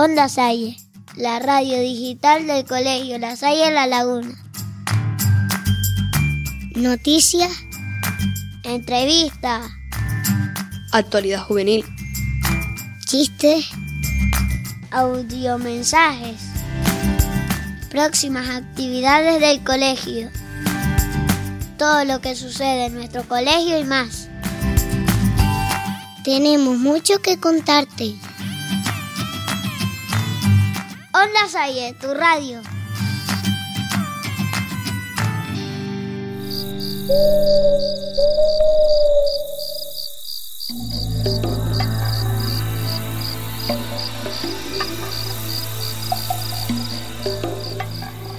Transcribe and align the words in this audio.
Onda 0.00 0.28
Salle, 0.28 0.76
la 1.16 1.40
radio 1.40 1.80
digital 1.80 2.46
del 2.46 2.64
Colegio 2.64 3.18
La 3.18 3.34
Salle 3.34 3.72
La 3.72 3.88
Laguna. 3.88 4.32
Noticias, 6.76 7.50
entrevistas, 8.62 9.68
Actualidad 10.92 11.42
juvenil. 11.42 11.84
chistes, 13.06 13.70
audiomensajes, 14.92 16.42
próximas 17.90 18.50
actividades 18.50 19.40
del 19.40 19.64
colegio, 19.64 20.30
todo 21.76 22.04
lo 22.04 22.20
que 22.20 22.36
sucede 22.36 22.84
en 22.84 22.94
nuestro 22.94 23.24
colegio 23.24 23.76
y 23.76 23.82
más. 23.82 24.28
Tenemos 26.22 26.78
mucho 26.78 27.18
que 27.20 27.36
contarte. 27.40 28.14
Onda 31.20 31.48
Salle, 31.48 31.94
tu 31.94 32.14
radio. 32.14 32.60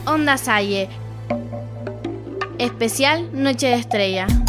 Onda 0.05 0.37
Salle. 0.37 0.87
Especial 2.57 3.29
Noche 3.33 3.67
de 3.67 3.73
Estrella. 3.73 4.48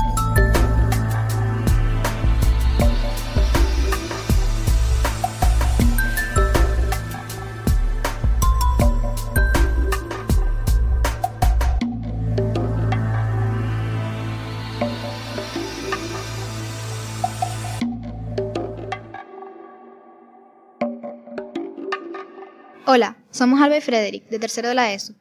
Somos 23.30 23.60
Alba 23.60 23.76
y 23.76 23.80
Frederick, 23.80 24.28
de 24.28 24.38
tercero 24.38 24.68
de 24.68 24.74
la 24.74 24.92
ESO. 24.92 25.14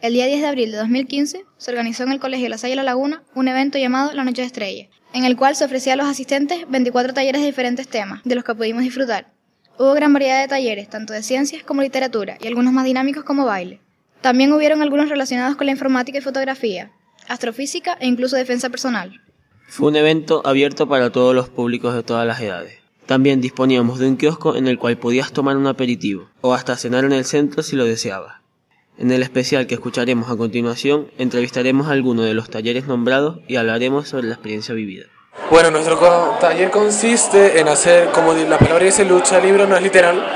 El 0.00 0.12
día 0.12 0.26
10 0.26 0.40
de 0.40 0.46
abril 0.46 0.70
de 0.70 0.76
2015 0.76 1.44
se 1.56 1.70
organizó 1.70 2.04
en 2.04 2.12
el 2.12 2.20
Colegio 2.20 2.48
La 2.48 2.58
Salle 2.58 2.76
La 2.76 2.82
Laguna 2.82 3.22
un 3.34 3.48
evento 3.48 3.78
llamado 3.78 4.12
La 4.12 4.24
Noche 4.24 4.42
de 4.42 4.46
Estrella, 4.46 4.88
en 5.12 5.24
el 5.24 5.36
cual 5.36 5.56
se 5.56 5.64
ofrecía 5.64 5.94
a 5.94 5.96
los 5.96 6.06
asistentes 6.06 6.68
24 6.68 7.14
talleres 7.14 7.40
de 7.40 7.46
diferentes 7.46 7.88
temas, 7.88 8.22
de 8.24 8.34
los 8.34 8.44
que 8.44 8.54
pudimos 8.54 8.82
disfrutar. 8.82 9.32
Hubo 9.78 9.94
gran 9.94 10.12
variedad 10.12 10.40
de 10.40 10.48
talleres, 10.48 10.88
tanto 10.88 11.12
de 11.12 11.22
ciencias 11.22 11.62
como 11.62 11.82
literatura, 11.82 12.38
y 12.40 12.46
algunos 12.46 12.72
más 12.72 12.84
dinámicos 12.84 13.24
como 13.24 13.46
baile. 13.46 13.80
También 14.20 14.52
hubieron 14.52 14.82
algunos 14.82 15.08
relacionados 15.08 15.56
con 15.56 15.66
la 15.66 15.72
informática 15.72 16.18
y 16.18 16.22
fotografía, 16.22 16.92
astrofísica 17.28 17.96
e 18.00 18.06
incluso 18.06 18.36
defensa 18.36 18.70
personal. 18.70 19.20
Fue 19.68 19.88
un 19.88 19.96
evento 19.96 20.42
abierto 20.44 20.88
para 20.88 21.10
todos 21.10 21.34
los 21.34 21.48
públicos 21.48 21.94
de 21.94 22.02
todas 22.02 22.26
las 22.26 22.40
edades. 22.40 22.85
También 23.06 23.40
disponíamos 23.40 24.00
de 24.00 24.08
un 24.08 24.16
kiosco 24.16 24.56
en 24.56 24.66
el 24.66 24.78
cual 24.78 24.98
podías 24.98 25.32
tomar 25.32 25.56
un 25.56 25.68
aperitivo 25.68 26.28
o 26.40 26.54
hasta 26.54 26.76
cenar 26.76 27.04
en 27.04 27.12
el 27.12 27.24
centro 27.24 27.62
si 27.62 27.76
lo 27.76 27.84
deseabas. 27.84 28.40
En 28.98 29.12
el 29.12 29.22
especial 29.22 29.68
que 29.68 29.74
escucharemos 29.74 30.28
a 30.28 30.36
continuación, 30.36 31.08
entrevistaremos 31.16 31.86
a 31.86 31.92
alguno 31.92 32.22
de 32.22 32.34
los 32.34 32.50
talleres 32.50 32.86
nombrados 32.86 33.38
y 33.46 33.56
hablaremos 33.56 34.08
sobre 34.08 34.26
la 34.26 34.34
experiencia 34.34 34.74
vivida. 34.74 35.06
Bueno, 35.50 35.70
nuestro 35.70 35.98
taller 36.40 36.70
consiste 36.70 37.60
en 37.60 37.68
hacer, 37.68 38.08
como 38.10 38.32
la 38.32 38.58
palabra 38.58 38.84
dice, 38.86 39.04
lucha 39.04 39.38
libro, 39.38 39.66
no 39.66 39.76
es 39.76 39.82
literal, 39.82 40.26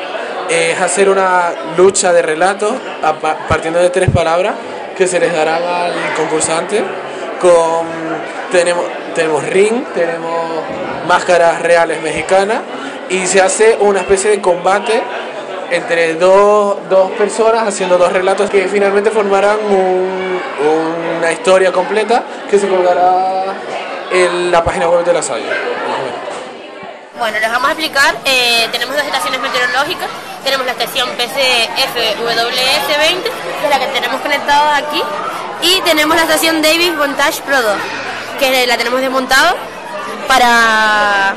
es 0.49 0.81
hacer 0.81 1.09
una 1.09 1.75
lucha 1.77 2.13
de 2.13 2.23
relatos 2.23 2.75
partiendo 3.49 3.81
de 3.81 3.91
tres 3.91 4.11
palabras 4.11 4.55
que 4.97 5.09
se 5.09 5.19
les 5.19 5.33
darán 5.33 5.63
al 5.63 6.15
concursante. 6.15 6.85
Con, 7.41 7.87
tenemos, 8.53 8.85
tenemos 9.15 9.43
ring, 9.49 9.85
tenemos 9.95 10.63
máscaras 11.07 11.61
reales 11.63 12.01
mexicanas 12.03 12.59
y 13.09 13.27
se 13.27 13.41
hace 13.41 13.77
una 13.81 14.01
especie 14.01 14.31
de 14.31 14.41
combate 14.41 15.03
entre 15.71 16.15
dos, 16.15 16.77
dos 16.89 17.11
personas 17.13 17.67
haciendo 17.67 17.97
dos 17.99 18.13
relatos 18.13 18.51
que 18.51 18.67
finalmente 18.69 19.11
formarán 19.11 19.57
un- 19.69 20.41
una 21.19 21.33
historia 21.33 21.73
completa 21.73 22.23
que 22.51 22.59
se 22.59 22.69
colgará 22.69 23.45
en 24.11 24.51
la 24.51 24.63
página 24.65 24.89
web 24.89 25.05
de 25.05 25.13
la 25.13 25.23
Salle. 25.23 25.45
Bueno, 27.19 27.39
les 27.39 27.51
vamos 27.51 27.69
a 27.69 27.73
explicar, 27.73 28.17
eh, 28.25 28.67
tenemos 28.73 28.97
dos 28.97 29.05
estaciones 29.05 29.41
meteorológicas, 29.41 30.09
tenemos 30.43 30.65
la 30.67 30.73
estación 30.73 31.09
PCFWS20, 31.19 33.23
que 33.63 33.69
la 33.69 33.79
que 33.79 33.87
tenemos 33.89 34.21
conectada 34.23 34.77
aquí, 34.77 35.03
y 35.63 35.81
tenemos 35.83 36.17
la 36.17 36.23
estación 36.23 36.63
Davis 36.63 36.95
Montage 36.95 37.43
Pro 37.43 37.61
2, 37.61 37.73
que 38.39 38.67
la 38.67 38.79
tenemos 38.79 39.01
desmontada 39.03 39.55
para, 40.31 41.35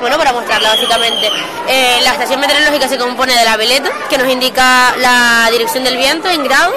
bueno, 0.00 0.16
para 0.16 0.32
mostrarla 0.32 0.68
básicamente. 0.68 1.28
Eh, 1.66 1.98
la 2.04 2.12
estación 2.12 2.38
meteorológica 2.38 2.86
se 2.86 2.96
compone 2.96 3.34
de 3.34 3.44
la 3.44 3.56
veleta, 3.56 3.90
que 4.08 4.16
nos 4.16 4.28
indica 4.28 4.94
la 4.98 5.48
dirección 5.50 5.82
del 5.82 5.96
viento 5.96 6.28
en 6.28 6.44
grados, 6.44 6.72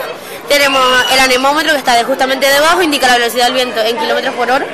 tenemos 0.49 0.81
el 1.11 1.19
anemómetro 1.19 1.73
que 1.73 1.77
está 1.77 2.03
justamente 2.03 2.49
debajo, 2.49 2.81
indica 2.81 3.05
la 3.05 3.19
velocidad 3.19 3.45
del 3.45 3.53
viento 3.53 3.79
en 3.81 3.95
kilómetros 3.95 4.33
por 4.33 4.49
hora, 4.49 4.65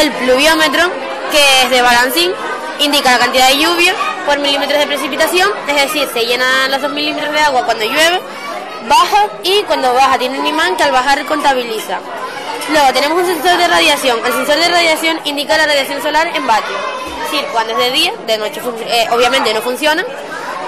el 0.00 0.10
pluviómetro, 0.10 0.90
que 1.30 1.62
es 1.62 1.70
de 1.70 1.82
balancín, 1.82 2.32
indica 2.80 3.12
la 3.12 3.18
cantidad 3.18 3.46
de 3.50 3.58
lluvia 3.58 3.94
por 4.26 4.40
milímetros 4.40 4.80
de 4.80 4.88
precipitación, 4.88 5.48
es 5.68 5.82
decir, 5.82 6.08
se 6.12 6.26
llenan 6.26 6.68
los 6.72 6.82
2 6.82 6.90
milímetros 6.90 7.32
de 7.32 7.40
agua 7.42 7.64
cuando 7.64 7.84
llueve, 7.84 8.20
baja 8.88 9.28
y 9.44 9.62
cuando 9.68 9.94
baja 9.94 10.18
tiene 10.18 10.40
un 10.40 10.46
imán 10.46 10.76
que 10.76 10.82
al 10.82 10.90
bajar 10.90 11.24
contabiliza. 11.26 12.00
Luego 12.70 12.92
tenemos 12.92 13.18
un 13.22 13.26
sensor 13.26 13.56
de 13.58 13.68
radiación. 13.68 14.18
El 14.26 14.32
sensor 14.32 14.56
de 14.56 14.68
radiación 14.68 15.20
indica 15.24 15.56
la 15.56 15.66
radiación 15.66 16.02
solar 16.02 16.26
en 16.34 16.46
vatios. 16.46 16.78
Cuando 17.52 17.72
es 17.72 17.78
de 17.78 17.90
día, 17.90 18.12
de 18.26 18.38
noche 18.38 18.60
eh, 18.86 19.06
obviamente 19.10 19.52
no 19.52 19.60
funciona. 19.60 20.04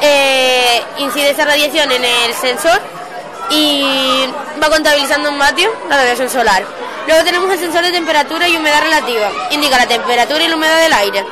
Eh, 0.00 0.82
incide 0.98 1.30
esa 1.30 1.44
radiación 1.44 1.90
en 1.90 2.04
el 2.04 2.34
sensor 2.34 2.80
y 3.50 4.26
va 4.62 4.68
contabilizando 4.68 5.28
en 5.30 5.38
vatios 5.38 5.70
la 5.88 5.96
radiación 5.96 6.28
solar. 6.28 6.62
Luego 7.06 7.24
tenemos 7.24 7.50
el 7.50 7.58
sensor 7.58 7.82
de 7.82 7.90
temperatura 7.90 8.46
y 8.48 8.56
humedad 8.56 8.82
relativa. 8.82 9.30
Indica 9.50 9.78
la 9.78 9.86
temperatura 9.86 10.44
y 10.44 10.48
la 10.48 10.56
humedad 10.56 10.78
del 10.82 10.92
aire. 10.92 11.24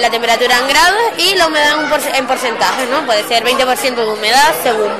La 0.00 0.10
temperatura 0.10 0.58
en 0.58 0.68
grados 0.68 1.00
y 1.18 1.34
la 1.34 1.46
humedad 1.46 1.80
en, 1.80 1.90
porce- 1.90 2.14
en 2.16 2.26
porcentajes, 2.26 2.88
¿no? 2.88 3.04
Puede 3.06 3.24
ser 3.26 3.44
20% 3.44 3.94
de 3.94 4.06
humedad 4.06 4.54
según. 4.62 4.90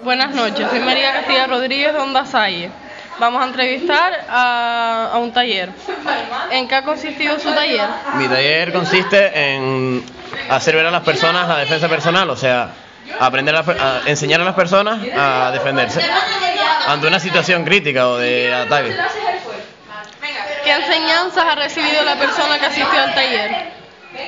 Buenas 0.00 0.34
noches, 0.34 0.66
soy 0.70 0.80
María 0.80 1.12
Castilla 1.12 1.46
Rodríguez 1.46 1.92
de 1.92 1.98
Onda 1.98 2.24
Salle. 2.24 2.70
Vamos 3.18 3.42
a 3.42 3.46
entrevistar 3.46 4.26
a, 4.28 5.10
a 5.12 5.18
un 5.18 5.32
taller. 5.32 5.70
¿En 6.50 6.68
qué 6.68 6.74
ha 6.76 6.82
consistido 6.84 7.38
su 7.38 7.52
taller? 7.52 7.88
Mi 8.14 8.28
taller 8.28 8.72
consiste 8.72 9.54
en 9.54 10.04
hacer 10.48 10.76
ver 10.76 10.86
a 10.86 10.90
las 10.90 11.02
personas 11.02 11.48
la 11.48 11.58
defensa 11.58 11.88
personal, 11.88 12.30
o 12.30 12.36
sea, 12.36 12.70
aprender 13.18 13.56
a, 13.56 13.60
a 13.60 14.00
enseñar 14.08 14.40
a 14.40 14.44
las 14.44 14.54
personas 14.54 15.00
a 15.16 15.50
defenderse 15.52 16.00
ante 16.86 17.06
una 17.06 17.18
situación 17.18 17.64
crítica 17.64 18.08
o 18.08 18.18
de 18.18 18.54
ataque. 18.54 18.96
¿Qué 20.64 20.72
enseñanzas 20.72 21.44
ha 21.44 21.54
recibido 21.54 22.04
la 22.04 22.16
persona 22.16 22.58
que 22.58 22.66
asistió 22.66 23.00
al 23.02 23.14
taller? 23.14 23.50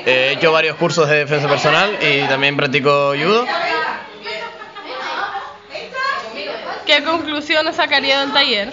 He 0.06 0.32
hecho 0.32 0.52
varios 0.52 0.76
cursos 0.76 1.08
de 1.08 1.18
defensa 1.18 1.48
personal 1.48 1.96
y 2.00 2.22
también 2.28 2.56
practico 2.56 3.12
judo. 3.14 3.46
¿Qué 6.90 7.04
conclusiones 7.04 7.76
sacaría 7.76 8.18
del 8.18 8.32
taller? 8.32 8.68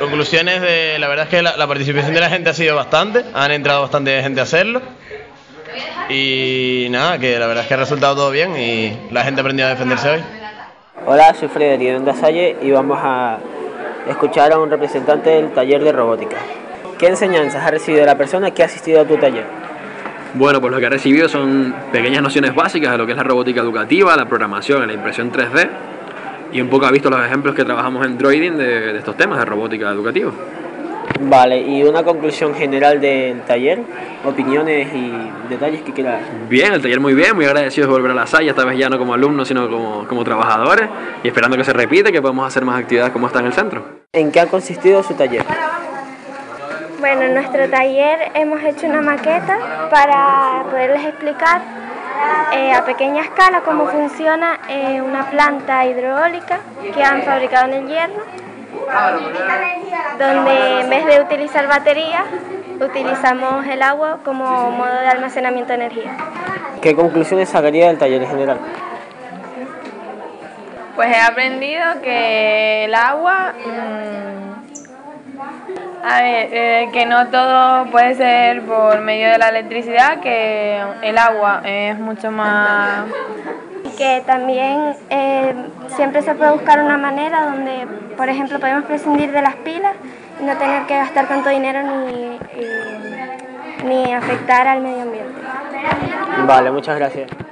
Conclusiones 0.00 0.60
de, 0.60 0.98
la 0.98 1.06
verdad 1.06 1.26
es 1.26 1.30
que 1.30 1.42
la, 1.42 1.56
la 1.56 1.68
participación 1.68 2.12
de 2.12 2.18
la 2.18 2.28
gente 2.28 2.50
ha 2.50 2.54
sido 2.54 2.74
bastante, 2.74 3.24
han 3.34 3.52
entrado 3.52 3.82
bastante 3.82 4.20
gente 4.20 4.40
a 4.40 4.42
hacerlo. 4.42 4.82
Y 6.08 6.88
nada, 6.90 7.16
que 7.18 7.38
la 7.38 7.46
verdad 7.46 7.62
es 7.62 7.68
que 7.68 7.74
ha 7.74 7.76
resultado 7.76 8.16
todo 8.16 8.32
bien 8.32 8.58
y 8.58 8.98
la 9.12 9.22
gente 9.22 9.40
ha 9.40 9.42
aprendido 9.42 9.68
a 9.68 9.70
defenderse 9.70 10.10
hoy. 10.10 10.20
Hola, 11.06 11.32
soy 11.34 11.46
Frederick 11.46 11.88
de 11.88 11.96
Onda 11.98 12.14
Salle 12.14 12.56
y 12.60 12.72
vamos 12.72 12.98
a 13.00 13.38
escuchar 14.08 14.52
a 14.52 14.58
un 14.58 14.68
representante 14.68 15.30
del 15.30 15.52
taller 15.52 15.84
de 15.84 15.92
robótica. 15.92 16.38
¿Qué 16.98 17.06
enseñanzas 17.06 17.64
ha 17.64 17.70
recibido 17.70 18.04
la 18.06 18.18
persona 18.18 18.50
que 18.50 18.64
ha 18.64 18.66
asistido 18.66 19.02
a 19.02 19.04
tu 19.04 19.16
taller? 19.18 19.46
Bueno, 20.34 20.60
pues 20.60 20.72
lo 20.72 20.80
que 20.80 20.86
he 20.86 20.90
recibido 20.90 21.28
son 21.28 21.76
pequeñas 21.92 22.22
nociones 22.22 22.56
básicas 22.56 22.90
de 22.90 22.98
lo 22.98 23.06
que 23.06 23.12
es 23.12 23.16
la 23.16 23.22
robótica 23.22 23.60
educativa, 23.60 24.16
la 24.16 24.26
programación, 24.26 24.84
la 24.84 24.94
impresión 24.94 25.30
3D 25.30 25.68
y 26.52 26.60
un 26.60 26.68
poco 26.68 26.86
ha 26.86 26.90
visto 26.90 27.10
los 27.10 27.24
ejemplos 27.24 27.54
que 27.54 27.64
trabajamos 27.64 28.04
en 28.06 28.18
Droiding 28.18 28.56
de, 28.56 28.92
de 28.92 28.98
estos 28.98 29.16
temas 29.16 29.38
de 29.38 29.44
robótica 29.44 29.90
educativa. 29.90 30.32
Vale, 31.20 31.60
y 31.60 31.82
una 31.82 32.04
conclusión 32.04 32.54
general 32.54 33.00
del 33.00 33.40
taller, 33.42 33.80
opiniones 34.24 34.94
y 34.94 35.12
detalles 35.48 35.82
que 35.82 35.92
quieras. 35.92 36.22
Bien, 36.48 36.72
el 36.72 36.80
taller 36.80 37.00
muy 37.00 37.14
bien, 37.14 37.34
muy 37.34 37.44
agradecido 37.44 37.88
de 37.88 37.92
volver 37.92 38.12
a 38.12 38.14
la 38.14 38.26
Salle, 38.26 38.50
esta 38.50 38.64
vez 38.64 38.78
ya 38.78 38.88
no 38.88 38.98
como 38.98 39.14
alumnos, 39.14 39.48
sino 39.48 39.68
como, 39.68 40.06
como 40.06 40.22
trabajadores 40.22 40.88
y 41.24 41.28
esperando 41.28 41.56
que 41.56 41.64
se 41.64 41.72
repite, 41.72 42.12
que 42.12 42.22
podamos 42.22 42.46
hacer 42.46 42.64
más 42.64 42.80
actividades 42.80 43.12
como 43.12 43.26
esta 43.26 43.40
en 43.40 43.46
el 43.46 43.52
centro. 43.52 43.84
¿En 44.12 44.30
qué 44.30 44.40
ha 44.40 44.46
consistido 44.46 45.02
su 45.02 45.14
taller? 45.14 45.44
Bueno, 47.00 47.22
en 47.22 47.34
nuestro 47.34 47.68
taller 47.68 48.30
hemos 48.34 48.62
hecho 48.62 48.86
una 48.86 49.02
maqueta 49.02 49.88
para 49.90 50.64
poderles 50.70 51.04
explicar 51.04 51.62
eh, 52.52 52.72
a 52.72 52.84
pequeña 52.84 53.22
escala 53.22 53.60
cómo 53.60 53.86
funciona 53.86 54.60
eh, 54.68 55.00
una 55.00 55.30
planta 55.30 55.84
hidroeólica 55.86 56.60
que 56.94 57.02
han 57.02 57.22
fabricado 57.22 57.66
en 57.66 57.74
el 57.74 57.88
hierro, 57.88 58.24
donde 60.18 60.80
en 60.80 60.90
vez 60.90 61.06
de 61.06 61.20
utilizar 61.20 61.66
baterías, 61.68 62.24
utilizamos 62.80 63.66
el 63.66 63.82
agua 63.82 64.18
como 64.24 64.70
modo 64.70 64.92
de 65.00 65.08
almacenamiento 65.08 65.68
de 65.68 65.74
energía. 65.74 66.16
¿Qué 66.80 66.94
conclusiones 66.94 67.48
sacaría 67.48 67.88
del 67.88 67.98
taller 67.98 68.26
general? 68.26 68.58
Pues 70.94 71.08
he 71.16 71.20
aprendido 71.20 71.84
que 72.02 72.84
el 72.86 72.94
agua, 72.94 73.52
mm, 73.64 74.47
a 76.04 76.22
ver, 76.22 76.48
eh, 76.52 76.88
que 76.92 77.06
no 77.06 77.28
todo 77.28 77.86
puede 77.90 78.14
ser 78.14 78.62
por 78.62 79.00
medio 79.00 79.30
de 79.30 79.38
la 79.38 79.48
electricidad, 79.48 80.20
que 80.20 80.82
el 81.02 81.18
agua 81.18 81.62
es 81.64 81.98
mucho 81.98 82.30
más... 82.30 83.04
Que 83.96 84.22
también 84.24 84.94
eh, 85.10 85.54
siempre 85.88 86.22
se 86.22 86.34
puede 86.34 86.52
buscar 86.52 86.80
una 86.80 86.98
manera 86.98 87.46
donde, 87.46 87.86
por 88.16 88.28
ejemplo, 88.28 88.60
podemos 88.60 88.84
prescindir 88.84 89.32
de 89.32 89.42
las 89.42 89.56
pilas 89.56 89.94
y 90.40 90.44
no 90.44 90.56
tener 90.56 90.86
que 90.86 90.96
gastar 90.96 91.26
tanto 91.26 91.48
dinero 91.48 91.80
ni, 91.82 92.38
ni 93.84 94.12
afectar 94.12 94.68
al 94.68 94.82
medio 94.82 95.02
ambiente. 95.02 95.40
Vale, 96.46 96.70
muchas 96.70 96.96
gracias. 96.96 97.47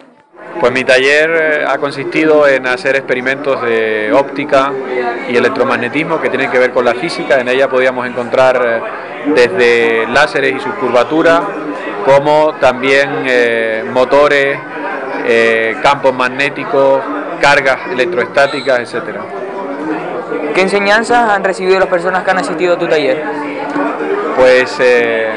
Pues 0.60 0.72
mi 0.72 0.84
taller 0.84 1.30
eh, 1.30 1.64
ha 1.68 1.76
consistido 1.78 2.46
en 2.48 2.66
hacer 2.66 2.96
experimentos 2.96 3.60
de 3.62 4.10
óptica 4.12 4.72
y 5.28 5.36
electromagnetismo 5.36 6.20
que 6.20 6.30
tienen 6.30 6.50
que 6.50 6.58
ver 6.58 6.70
con 6.72 6.84
la 6.84 6.94
física. 6.94 7.38
En 7.40 7.48
ella 7.48 7.68
podíamos 7.68 8.06
encontrar 8.06 8.62
eh, 8.64 9.32
desde 9.34 10.06
láseres 10.06 10.54
y 10.56 10.60
sus 10.60 10.74
curvaturas, 10.74 11.42
como 12.04 12.54
también 12.54 13.24
eh, 13.26 13.84
motores, 13.92 14.58
eh, 15.26 15.76
campos 15.82 16.14
magnéticos, 16.14 17.02
cargas 17.40 17.78
electroestáticas, 17.90 18.80
etcétera. 18.80 19.20
¿Qué 20.54 20.62
enseñanzas 20.62 21.28
han 21.28 21.44
recibido 21.44 21.78
las 21.78 21.88
personas 21.88 22.24
que 22.24 22.30
han 22.30 22.38
asistido 22.38 22.74
a 22.74 22.78
tu 22.78 22.88
taller? 22.88 23.22
pues 24.36 24.76
eh, 24.80 25.28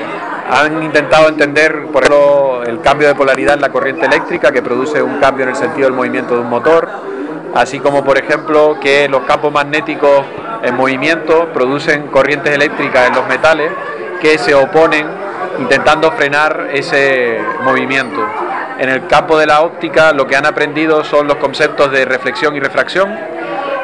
han 0.49 0.81
intentado 0.83 1.29
entender, 1.29 1.85
por 1.93 2.03
ejemplo, 2.03 2.63
el 2.63 2.81
cambio 2.81 3.07
de 3.07 3.15
polaridad 3.15 3.53
en 3.53 3.61
la 3.61 3.69
corriente 3.69 4.05
eléctrica 4.05 4.51
que 4.51 4.61
produce 4.61 5.01
un 5.01 5.19
cambio 5.19 5.43
en 5.43 5.49
el 5.49 5.55
sentido 5.55 5.87
del 5.87 5.95
movimiento 5.95 6.35
de 6.35 6.41
un 6.41 6.49
motor, 6.49 6.89
así 7.53 7.79
como, 7.79 8.03
por 8.03 8.17
ejemplo, 8.17 8.77
que 8.81 9.07
los 9.07 9.21
campos 9.23 9.53
magnéticos 9.53 10.25
en 10.63 10.75
movimiento 10.75 11.49
producen 11.53 12.07
corrientes 12.07 12.53
eléctricas 12.53 13.07
en 13.07 13.15
los 13.15 13.27
metales 13.27 13.71
que 14.21 14.37
se 14.37 14.55
oponen 14.55 15.07
intentando 15.59 16.11
frenar 16.11 16.69
ese 16.73 17.39
movimiento. 17.63 18.19
En 18.79 18.89
el 18.89 19.07
campo 19.07 19.37
de 19.37 19.45
la 19.45 19.61
óptica 19.61 20.13
lo 20.13 20.25
que 20.25 20.35
han 20.35 20.45
aprendido 20.45 21.03
son 21.03 21.27
los 21.27 21.37
conceptos 21.37 21.91
de 21.91 22.05
reflexión 22.05 22.55
y 22.55 22.59
refracción, 22.59 23.15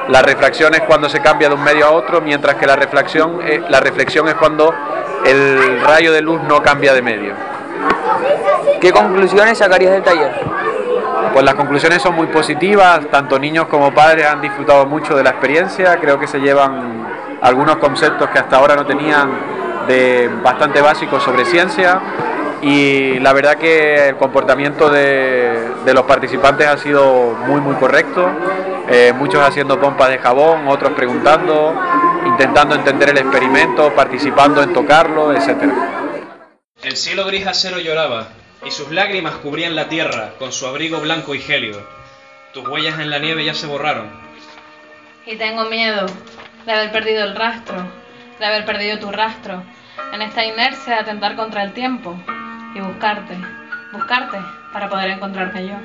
la 0.07 0.21
refracción 0.21 0.73
es 0.75 0.81
cuando 0.81 1.09
se 1.09 1.19
cambia 1.19 1.49
de 1.49 1.55
un 1.55 1.63
medio 1.63 1.87
a 1.87 1.91
otro, 1.91 2.21
mientras 2.21 2.55
que 2.55 2.67
la 2.67 2.75
reflexión, 2.75 3.39
eh, 3.43 3.61
la 3.69 3.79
reflexión 3.79 4.27
es 4.27 4.35
cuando 4.35 4.71
el 5.25 5.81
rayo 5.81 6.13
de 6.13 6.21
luz 6.21 6.41
no 6.43 6.61
cambia 6.61 6.93
de 6.93 7.01
medio. 7.01 7.33
¿Qué 8.79 8.91
conclusiones 8.91 9.57
sacarías 9.57 9.91
del 9.91 10.03
taller? 10.03 10.31
Pues 11.33 11.43
las 11.43 11.55
conclusiones 11.55 12.01
son 12.01 12.15
muy 12.15 12.27
positivas, 12.27 13.01
tanto 13.11 13.39
niños 13.39 13.65
como 13.67 13.93
padres 13.93 14.25
han 14.27 14.41
disfrutado 14.41 14.85
mucho 14.85 15.15
de 15.15 15.23
la 15.23 15.31
experiencia, 15.31 15.97
creo 15.97 16.19
que 16.19 16.27
se 16.27 16.39
llevan 16.39 17.05
algunos 17.41 17.77
conceptos 17.77 18.29
que 18.29 18.39
hasta 18.39 18.57
ahora 18.57 18.75
no 18.75 18.85
tenían 18.85 19.29
de 19.87 20.29
bastante 20.43 20.81
básicos 20.81 21.23
sobre 21.23 21.45
ciencia. 21.45 21.99
Y 22.61 23.19
la 23.19 23.33
verdad 23.33 23.55
que 23.55 24.09
el 24.09 24.15
comportamiento 24.15 24.89
de, 24.89 25.73
los 25.93 26.03
participantes 26.05 26.67
ha 26.67 26.77
sido 26.77 27.35
muy 27.47 27.61
muy 27.61 27.75
correcto, 27.75 28.29
Eh, 28.87 29.11
muchos 29.17 29.41
haciendo 29.41 29.79
pompas 29.79 30.09
de 30.09 30.19
jabón, 30.19 30.67
otros 30.67 30.93
preguntando, 30.93 31.73
intentando 32.35 32.75
entender 32.75 33.11
el 33.11 33.17
experimento, 33.19 33.95
participando 33.95 34.61
en 34.61 34.73
tocarlo, 34.73 35.33
etcétera. 35.33 35.73
El 36.83 36.97
cielo 36.97 37.23
gris 37.25 37.47
acero 37.47 37.79
lloraba, 37.79 38.27
y 38.65 38.71
sus 38.71 38.91
lágrimas 38.91 39.35
cubrían 39.35 39.73
la 39.73 39.87
tierra 39.87 40.33
con 40.37 40.51
su 40.51 40.67
abrigo 40.67 40.99
blanco 40.99 41.33
y 41.33 41.39
gélido. 41.39 41.81
Tus 42.53 42.67
huellas 42.67 42.99
en 42.99 43.09
la 43.09 43.19
nieve 43.19 43.45
ya 43.45 43.53
se 43.53 43.67
borraron. 43.67 44.09
Y 45.25 45.37
tengo 45.37 45.63
miedo 45.69 46.07
de 46.65 46.71
haber 46.73 46.91
perdido 46.91 47.23
el 47.23 47.37
rastro, 47.37 47.77
de 48.37 48.45
haber 48.45 48.65
perdido 48.65 48.99
tu 48.99 49.13
rastro, 49.13 49.63
en 50.11 50.21
esta 50.21 50.43
inercia 50.43 50.95
de 50.95 50.99
atentar 50.99 51.37
contra 51.37 51.63
el 51.63 51.71
tiempo 51.71 52.17
y 52.75 52.81
buscarte, 52.81 53.37
buscarte 53.93 54.39
para 54.73 54.89
poder 54.89 55.11
encontrarte 55.11 55.65
yo. 55.65 55.75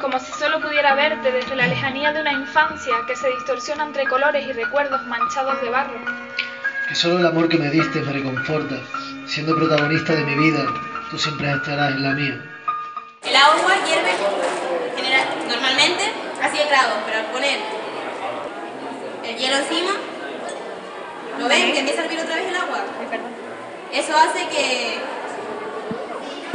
Como 0.00 0.18
si 0.18 0.32
solo 0.32 0.60
pudiera 0.60 0.94
verte 0.94 1.32
desde 1.32 1.56
la 1.56 1.66
lejanía 1.66 2.12
de 2.12 2.20
una 2.20 2.32
infancia 2.32 2.94
que 3.06 3.16
se 3.16 3.28
distorsiona 3.30 3.84
entre 3.84 4.04
colores 4.06 4.46
y 4.46 4.52
recuerdos 4.52 5.04
manchados 5.06 5.60
de 5.60 5.70
barro. 5.70 5.98
Que 6.88 6.94
solo 6.94 7.18
el 7.18 7.26
amor 7.26 7.48
que 7.48 7.58
me 7.58 7.70
diste 7.70 8.00
me 8.00 8.12
reconforta. 8.12 8.76
Siendo 9.26 9.56
protagonista 9.56 10.14
de 10.14 10.24
mi 10.24 10.34
vida, 10.36 10.64
tú 11.10 11.18
siempre 11.18 11.50
estarás 11.50 11.92
en 11.92 12.02
la 12.02 12.10
mía. 12.12 12.40
El 13.22 13.36
agua 13.36 13.74
hierve 13.86 14.12
general, 14.96 15.26
normalmente 15.48 16.04
a 16.42 16.48
100 16.48 16.68
grados, 16.68 16.94
pero 17.04 17.18
al 17.18 17.26
poner 17.26 17.58
el 19.24 19.36
hielo 19.36 19.56
encima, 19.56 19.90
¿lo 21.38 21.48
ven? 21.48 21.72
Que 21.72 21.80
empieza 21.80 22.02
a 22.02 22.04
hervir 22.04 22.20
otra 22.20 22.36
vez 22.36 22.46
el 22.46 22.56
agua. 22.56 22.78
Eso 23.92 24.16
hace 24.16 24.48
que 24.48 24.98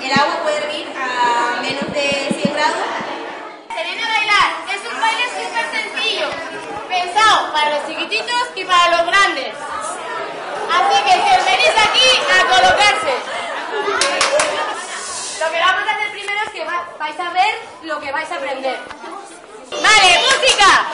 el 0.04 0.12
agua 0.12 0.40
pueda 0.44 0.58
hervir 0.58 0.88
a 0.98 1.62
menos 1.62 1.94
de 1.94 2.42
100 2.42 2.54
grados. 2.54 3.13
Se 3.76 3.84
viene 3.84 4.04
a 4.04 4.08
bailar, 4.08 4.50
es 4.74 4.82
un 4.94 5.00
baile 5.02 5.24
súper 5.30 5.66
sencillo, 5.72 6.28
pensado 6.88 7.52
para 7.54 7.70
los 7.80 7.88
chiquititos 7.88 8.44
y 8.56 8.66
para 8.66 8.98
los 8.98 9.06
grandes. 9.08 9.54
Así 10.74 11.04
que 11.04 11.16
venís 11.52 11.70
aquí 11.70 12.08
a 12.32 12.46
colocarse. 12.48 13.14
Lo 15.40 15.52
que 15.52 15.60
vamos 15.60 15.88
a 15.88 15.92
hacer 15.96 16.12
primero 16.12 16.40
es 16.46 16.52
que 16.52 16.66
va- 16.66 16.86
vais 17.00 17.20
a 17.20 17.30
ver 17.32 17.56
lo 17.84 18.00
que 18.00 18.12
vais 18.12 18.32
a 18.32 18.36
aprender. 18.36 18.80
¡Vale, 19.72 20.20
música! 20.20 20.88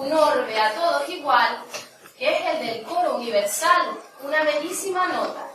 Un 0.00 0.10
orbe 0.14 0.58
a 0.58 0.74
todos 0.74 1.08
igual, 1.10 1.62
que 2.16 2.34
es 2.34 2.46
el 2.54 2.66
del 2.66 2.82
coro 2.84 3.16
universal, 3.16 3.98
una 4.22 4.42
bellísima 4.44 5.06
nota. 5.08 5.46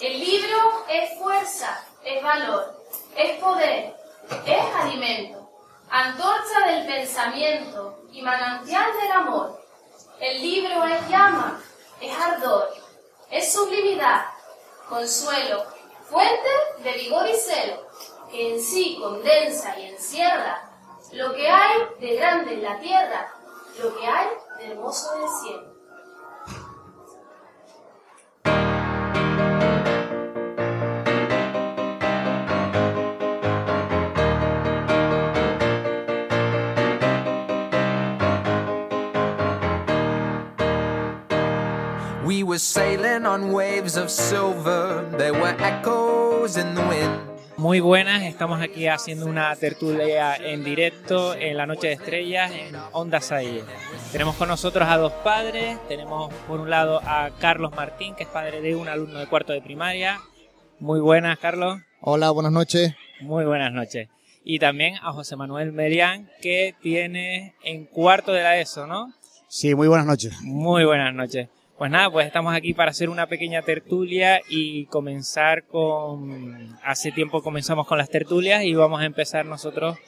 El 0.00 0.20
libro 0.20 0.84
es 0.88 1.18
fuerza, 1.18 1.84
es 2.04 2.22
valor, 2.22 2.80
es 3.16 3.40
poder, 3.40 3.96
es 4.46 4.74
alimento, 4.76 5.50
antorcha 5.90 6.60
del 6.66 6.86
pensamiento 6.86 8.04
y 8.12 8.22
manantial 8.22 8.92
del 9.00 9.10
amor. 9.10 9.60
El 10.20 10.40
libro 10.40 10.84
es 10.84 11.08
llama, 11.08 11.60
es 12.00 12.16
ardor, 12.16 12.72
es 13.30 13.52
sublimidad, 13.52 14.26
consuelo, 14.88 15.64
fuente 16.08 16.50
de 16.84 16.92
vigor 16.92 17.28
y 17.28 17.34
celo, 17.34 17.84
que 18.30 18.54
en 18.54 18.60
sí 18.62 18.96
condensa 19.00 19.76
y 19.76 19.86
encierra 19.86 20.63
lo 21.14 21.32
que 21.32 21.48
hay 21.48 21.78
de 22.00 22.16
grande 22.16 22.54
en 22.54 22.62
la 22.62 22.78
tierra, 22.80 23.32
lo 23.80 23.96
que 23.96 24.06
hay 24.06 24.26
de 24.58 24.72
hermoso 24.72 25.14
en 25.14 25.22
el 25.22 25.28
cielo. 25.28 25.74
We 42.24 42.42
were 42.42 42.58
sailing 42.58 43.26
on 43.26 43.52
waves 43.52 43.96
of 43.96 44.10
silver, 44.10 45.08
there 45.16 45.32
were 45.32 45.54
echoes 45.60 46.56
in 46.56 46.74
the 46.74 46.82
wind. 46.82 47.33
Muy 47.56 47.78
buenas, 47.80 48.22
estamos 48.24 48.60
aquí 48.60 48.88
haciendo 48.88 49.26
una 49.26 49.54
tertulia 49.56 50.36
en 50.36 50.64
directo 50.64 51.34
en 51.34 51.56
la 51.56 51.66
Noche 51.66 51.86
de 51.88 51.92
Estrellas 51.94 52.50
en 52.50 52.74
Onda 52.92 53.20
Salle. 53.20 53.62
Tenemos 54.10 54.34
con 54.34 54.48
nosotros 54.48 54.88
a 54.88 54.96
dos 54.98 55.12
padres, 55.12 55.78
tenemos 55.88 56.32
por 56.48 56.60
un 56.60 56.68
lado 56.68 57.00
a 57.04 57.30
Carlos 57.38 57.72
Martín, 57.76 58.14
que 58.16 58.24
es 58.24 58.28
padre 58.28 58.60
de 58.60 58.74
un 58.74 58.88
alumno 58.88 59.20
de 59.20 59.26
cuarto 59.28 59.52
de 59.52 59.62
primaria. 59.62 60.20
Muy 60.80 61.00
buenas, 61.00 61.38
Carlos. 61.38 61.80
Hola, 62.00 62.30
buenas 62.30 62.52
noches. 62.52 62.94
Muy 63.20 63.44
buenas 63.44 63.72
noches. 63.72 64.08
y 64.46 64.58
también 64.58 64.96
a 65.02 65.12
José 65.12 65.36
Manuel 65.36 65.72
Merián, 65.72 66.28
que 66.42 66.74
tiene 66.82 67.54
en 67.62 67.86
cuarto 67.86 68.32
de 68.32 68.42
la 68.42 68.58
ESO, 68.58 68.86
¿no? 68.86 69.14
Sí, 69.48 69.74
muy 69.74 69.88
buenas 69.88 70.06
noches. 70.06 70.34
Muy 70.42 70.84
buenas 70.84 71.14
noches. 71.14 71.48
Pues 71.76 71.90
nada, 71.90 72.08
pues 72.10 72.26
estamos 72.26 72.54
aquí 72.54 72.72
para 72.72 72.92
hacer 72.92 73.10
una 73.10 73.26
pequeña 73.26 73.62
tertulia 73.62 74.40
y 74.48 74.86
comenzar 74.86 75.64
con... 75.64 76.78
Hace 76.84 77.10
tiempo 77.10 77.42
comenzamos 77.42 77.88
con 77.88 77.98
las 77.98 78.10
tertulias 78.10 78.62
y 78.62 78.74
vamos 78.74 79.00
a 79.00 79.06
empezar 79.06 79.44
nosotros 79.44 79.98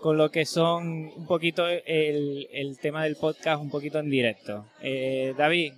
con 0.00 0.18
lo 0.18 0.30
que 0.30 0.44
son 0.44 1.10
un 1.16 1.26
poquito 1.26 1.66
el, 1.66 2.48
el 2.52 2.78
tema 2.78 3.04
del 3.04 3.16
podcast, 3.16 3.62
un 3.62 3.70
poquito 3.70 3.98
en 3.98 4.10
directo. 4.10 4.66
Eh, 4.82 5.34
David, 5.38 5.72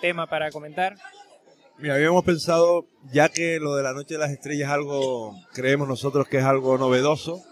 tema 0.00 0.26
para 0.26 0.50
comentar. 0.50 0.96
Mira, 1.78 1.94
habíamos 1.94 2.24
pensado, 2.24 2.86
ya 3.12 3.28
que 3.28 3.58
lo 3.58 3.74
de 3.74 3.82
la 3.82 3.92
Noche 3.92 4.14
de 4.14 4.20
las 4.20 4.30
Estrellas 4.30 4.68
es 4.68 4.74
algo, 4.74 5.34
creemos 5.52 5.88
nosotros 5.88 6.26
que 6.26 6.38
es 6.38 6.44
algo 6.44 6.78
novedoso, 6.78 7.42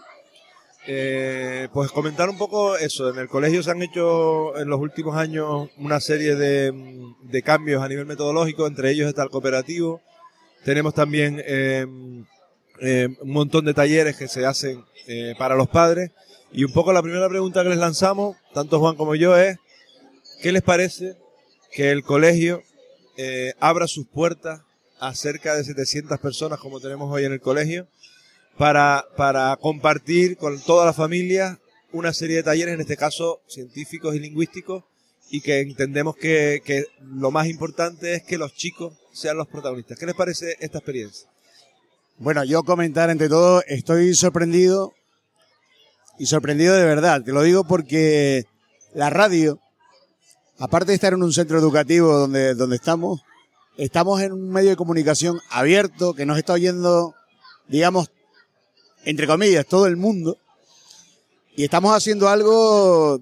eh, 0.87 1.67
pues 1.73 1.91
comentar 1.91 2.29
un 2.29 2.37
poco 2.37 2.77
eso. 2.77 3.09
En 3.09 3.19
el 3.19 3.27
colegio 3.27 3.61
se 3.61 3.71
han 3.71 3.81
hecho 3.81 4.57
en 4.57 4.69
los 4.69 4.79
últimos 4.79 5.15
años 5.15 5.69
una 5.77 5.99
serie 5.99 6.35
de, 6.35 6.73
de 7.23 7.41
cambios 7.43 7.83
a 7.83 7.87
nivel 7.87 8.05
metodológico, 8.05 8.65
entre 8.65 8.91
ellos 8.91 9.07
está 9.07 9.23
el 9.23 9.29
cooperativo. 9.29 10.01
Tenemos 10.63 10.93
también 10.93 11.41
eh, 11.45 11.85
eh, 12.81 13.07
un 13.21 13.31
montón 13.31 13.65
de 13.65 13.73
talleres 13.73 14.15
que 14.15 14.27
se 14.27 14.45
hacen 14.45 14.83
para 15.39 15.55
los 15.55 15.67
padres. 15.67 16.11
Y 16.51 16.63
un 16.63 16.71
poco 16.71 16.93
la 16.93 17.01
primera 17.01 17.27
pregunta 17.27 17.63
que 17.63 17.69
les 17.69 17.79
lanzamos, 17.79 18.37
tanto 18.53 18.79
Juan 18.79 18.95
como 18.95 19.15
yo, 19.15 19.35
es, 19.35 19.57
¿qué 20.41 20.51
les 20.51 20.61
parece 20.61 21.15
que 21.71 21.89
el 21.91 22.03
colegio 22.03 22.61
abra 23.59 23.87
sus 23.87 24.07
puertas 24.07 24.61
a 24.99 25.15
cerca 25.15 25.55
de 25.55 25.63
700 25.63 26.19
personas 26.19 26.59
como 26.59 26.79
tenemos 26.79 27.11
hoy 27.11 27.25
en 27.25 27.33
el 27.33 27.41
colegio 27.41 27.87
para, 28.59 29.05
para 29.15 29.55
compartir 29.55 30.35
con 30.35 30.59
toda 30.59 30.85
la 30.85 30.91
familia 30.91 31.57
una 31.93 32.11
serie 32.11 32.35
de 32.35 32.43
talleres, 32.43 32.73
en 32.73 32.81
este 32.81 32.97
caso 32.97 33.39
científicos 33.47 34.13
y 34.15 34.19
lingüísticos, 34.19 34.83
y 35.31 35.39
que 35.39 35.61
entendemos 35.61 36.17
que, 36.17 36.61
que 36.65 36.83
lo 37.01 37.31
más 37.31 37.47
importante 37.47 38.15
es 38.15 38.23
que 38.23 38.37
los 38.37 38.53
chicos 38.53 38.93
sean 39.13 39.37
los 39.37 39.47
protagonistas. 39.47 39.97
¿Qué 39.97 40.05
les 40.05 40.13
parece 40.13 40.57
esta 40.59 40.79
experiencia? 40.79 41.29
Bueno, 42.17 42.43
yo 42.43 42.63
comentar 42.63 43.09
entre 43.09 43.29
todo, 43.29 43.63
estoy 43.65 44.13
sorprendido 44.13 44.91
y 46.17 46.25
sorprendido 46.25 46.75
de 46.75 46.83
verdad. 46.83 47.23
Te 47.23 47.31
lo 47.31 47.43
digo 47.43 47.63
porque 47.63 48.43
la 48.93 49.09
radio, 49.09 49.61
aparte 50.57 50.91
de 50.91 50.95
estar 50.95 51.13
en 51.13 51.23
un 51.23 51.31
centro 51.31 51.59
educativo 51.59 52.11
donde, 52.11 52.55
donde 52.55 52.75
estamos, 52.75 53.21
estamos 53.77 54.21
en 54.21 54.33
un 54.33 54.49
medio 54.49 54.71
de 54.71 54.75
comunicación 54.75 55.39
abierto 55.49 56.13
que 56.13 56.25
nos 56.25 56.37
está 56.37 56.51
oyendo, 56.51 57.15
digamos, 57.69 58.11
entre 59.05 59.27
comillas, 59.27 59.65
todo 59.65 59.87
el 59.87 59.97
mundo. 59.97 60.37
Y 61.55 61.63
estamos 61.63 61.95
haciendo 61.95 62.29
algo 62.29 63.19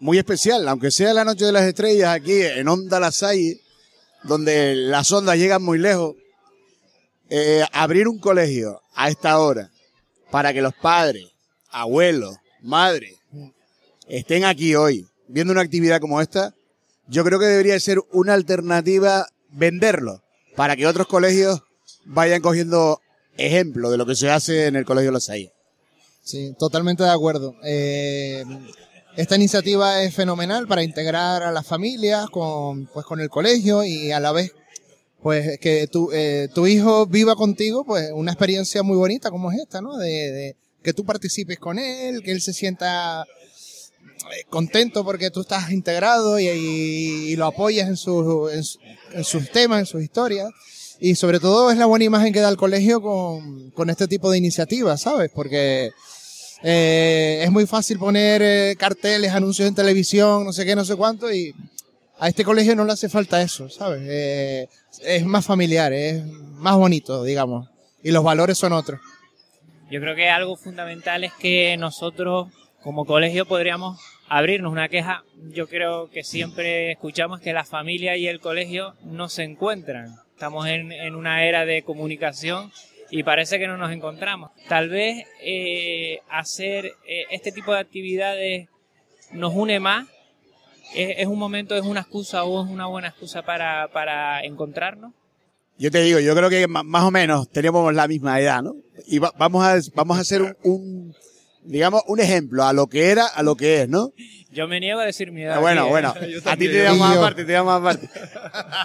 muy 0.00 0.18
especial, 0.18 0.66
aunque 0.68 0.90
sea 0.90 1.14
la 1.14 1.24
noche 1.24 1.44
de 1.44 1.52
las 1.52 1.64
estrellas 1.64 2.14
aquí 2.14 2.42
en 2.42 2.68
Onda 2.68 3.00
La 3.00 3.12
Salle, 3.12 3.60
donde 4.24 4.74
las 4.74 5.10
ondas 5.12 5.36
llegan 5.36 5.62
muy 5.62 5.78
lejos. 5.78 6.16
Eh, 7.28 7.64
abrir 7.72 8.06
un 8.06 8.18
colegio 8.18 8.80
a 8.94 9.08
esta 9.08 9.38
hora 9.40 9.70
para 10.30 10.52
que 10.52 10.62
los 10.62 10.74
padres, 10.74 11.26
abuelos, 11.70 12.36
madres 12.62 13.16
estén 14.08 14.44
aquí 14.44 14.74
hoy 14.76 15.08
viendo 15.28 15.52
una 15.52 15.62
actividad 15.62 16.00
como 16.00 16.20
esta, 16.20 16.54
yo 17.08 17.24
creo 17.24 17.38
que 17.38 17.46
debería 17.46 17.78
ser 17.80 18.00
una 18.12 18.34
alternativa 18.34 19.28
venderlo 19.50 20.22
para 20.54 20.76
que 20.76 20.86
otros 20.86 21.06
colegios 21.06 21.62
vayan 22.04 22.40
cogiendo 22.40 23.00
ejemplo 23.38 23.90
de 23.90 23.96
lo 23.96 24.06
que 24.06 24.14
se 24.14 24.30
hace 24.30 24.66
en 24.66 24.76
el 24.76 24.84
Colegio 24.84 25.10
Los 25.10 25.24
Salle. 25.24 25.52
Sí, 26.22 26.54
totalmente 26.58 27.04
de 27.04 27.10
acuerdo. 27.10 27.54
Eh, 27.62 28.44
esta 29.16 29.36
iniciativa 29.36 30.02
es 30.02 30.14
fenomenal 30.14 30.66
para 30.66 30.82
integrar 30.82 31.42
a 31.42 31.52
las 31.52 31.66
familias 31.66 32.28
con, 32.30 32.86
pues, 32.86 33.06
con 33.06 33.20
el 33.20 33.30
colegio 33.30 33.84
y 33.84 34.12
a 34.12 34.20
la 34.20 34.32
vez 34.32 34.52
pues 35.22 35.58
que 35.58 35.88
tu, 35.88 36.10
eh, 36.12 36.48
tu 36.54 36.66
hijo 36.66 37.06
viva 37.06 37.34
contigo, 37.34 37.84
pues 37.84 38.10
una 38.14 38.30
experiencia 38.30 38.82
muy 38.82 38.96
bonita 38.96 39.30
como 39.30 39.50
es 39.50 39.58
esta, 39.58 39.80
¿no? 39.80 39.96
De, 39.96 40.08
de 40.08 40.56
que 40.82 40.92
tú 40.92 41.04
participes 41.04 41.58
con 41.58 41.78
él, 41.80 42.22
que 42.22 42.30
él 42.30 42.40
se 42.40 42.52
sienta 42.52 43.24
eh, 43.24 44.44
contento 44.48 45.04
porque 45.04 45.30
tú 45.30 45.40
estás 45.40 45.72
integrado 45.72 46.38
y, 46.38 47.34
lo 47.36 47.46
apoyas 47.46 47.88
en, 47.88 47.96
su, 47.96 48.48
en, 48.50 48.62
en 49.12 49.24
sus 49.24 49.50
temas, 49.50 49.80
en 49.80 49.86
sus 49.86 50.02
historias. 50.02 50.50
Y 50.98 51.14
sobre 51.14 51.40
todo 51.40 51.70
es 51.70 51.76
la 51.76 51.86
buena 51.86 52.04
imagen 52.04 52.32
que 52.32 52.40
da 52.40 52.48
el 52.48 52.56
colegio 52.56 53.00
con, 53.00 53.70
con 53.70 53.90
este 53.90 54.08
tipo 54.08 54.30
de 54.30 54.38
iniciativas, 54.38 55.02
¿sabes? 55.02 55.30
Porque 55.34 55.90
eh, 56.62 57.40
es 57.42 57.50
muy 57.50 57.66
fácil 57.66 57.98
poner 57.98 58.42
eh, 58.42 58.76
carteles, 58.78 59.32
anuncios 59.32 59.68
en 59.68 59.74
televisión, 59.74 60.44
no 60.44 60.52
sé 60.52 60.64
qué, 60.64 60.74
no 60.74 60.84
sé 60.84 60.96
cuánto, 60.96 61.32
y 61.32 61.54
a 62.18 62.28
este 62.28 62.44
colegio 62.44 62.74
no 62.74 62.84
le 62.84 62.92
hace 62.92 63.08
falta 63.08 63.42
eso, 63.42 63.68
¿sabes? 63.68 64.02
Eh, 64.04 64.68
es 65.04 65.26
más 65.26 65.44
familiar, 65.44 65.92
es 65.92 66.24
más 66.24 66.76
bonito, 66.76 67.22
digamos, 67.24 67.68
y 68.02 68.10
los 68.10 68.24
valores 68.24 68.56
son 68.56 68.72
otros. 68.72 69.00
Yo 69.90 70.00
creo 70.00 70.16
que 70.16 70.30
algo 70.30 70.56
fundamental 70.56 71.24
es 71.24 71.32
que 71.34 71.76
nosotros 71.76 72.48
como 72.82 73.04
colegio 73.04 73.46
podríamos 73.46 74.00
abrirnos 74.28 74.72
una 74.72 74.88
queja. 74.88 75.22
Yo 75.52 75.68
creo 75.68 76.10
que 76.10 76.24
siempre 76.24 76.90
escuchamos 76.92 77.40
que 77.40 77.52
la 77.52 77.64
familia 77.64 78.16
y 78.16 78.26
el 78.26 78.40
colegio 78.40 78.94
no 79.04 79.28
se 79.28 79.44
encuentran. 79.44 80.16
Estamos 80.36 80.66
en, 80.68 80.92
en 80.92 81.14
una 81.14 81.46
era 81.46 81.64
de 81.64 81.82
comunicación 81.82 82.70
y 83.10 83.22
parece 83.22 83.58
que 83.58 83.66
no 83.66 83.78
nos 83.78 83.90
encontramos. 83.90 84.50
Tal 84.68 84.90
vez 84.90 85.24
eh, 85.42 86.18
hacer 86.28 86.92
eh, 87.08 87.24
este 87.30 87.52
tipo 87.52 87.72
de 87.72 87.78
actividades 87.80 88.68
nos 89.32 89.54
une 89.54 89.80
más. 89.80 90.06
Es, 90.94 91.26
un 91.26 91.38
momento, 91.38 91.74
es 91.74 91.84
una 91.84 92.00
excusa 92.00 92.44
o 92.44 92.62
es 92.62 92.70
una 92.70 92.84
buena 92.84 93.08
excusa 93.08 93.40
para, 93.46 93.88
para 93.88 94.44
encontrarnos. 94.44 95.14
Yo 95.78 95.90
te 95.90 96.02
digo, 96.02 96.20
yo 96.20 96.36
creo 96.36 96.50
que 96.50 96.68
más 96.68 97.02
o 97.04 97.10
menos 97.10 97.48
teníamos 97.48 97.94
la 97.94 98.06
misma 98.06 98.38
edad, 98.38 98.62
¿no? 98.62 98.76
Y 99.06 99.18
va- 99.18 99.32
vamos 99.38 99.64
a, 99.64 99.78
vamos 99.94 100.18
a 100.18 100.20
hacer 100.20 100.54
un, 100.64 101.14
digamos, 101.66 102.02
un 102.06 102.20
ejemplo 102.20 102.64
a 102.64 102.72
lo 102.72 102.86
que 102.86 103.10
era, 103.10 103.26
a 103.26 103.42
lo 103.42 103.56
que 103.56 103.82
es, 103.82 103.88
¿no? 103.88 104.12
Yo 104.50 104.66
me 104.68 104.80
niego 104.80 105.00
a 105.00 105.04
decir 105.04 105.32
mi 105.32 105.42
edad. 105.42 105.56
Ah, 105.56 105.60
bueno, 105.60 105.82
aquí, 105.82 105.88
¿eh? 105.88 105.90
bueno, 105.90 106.08
a 106.44 106.56
ti 106.56 106.68
te 106.68 106.82
damos 106.82 107.16
aparte, 107.16 107.44
te 107.44 107.52
damos 107.52 107.74
aparte. 107.74 108.08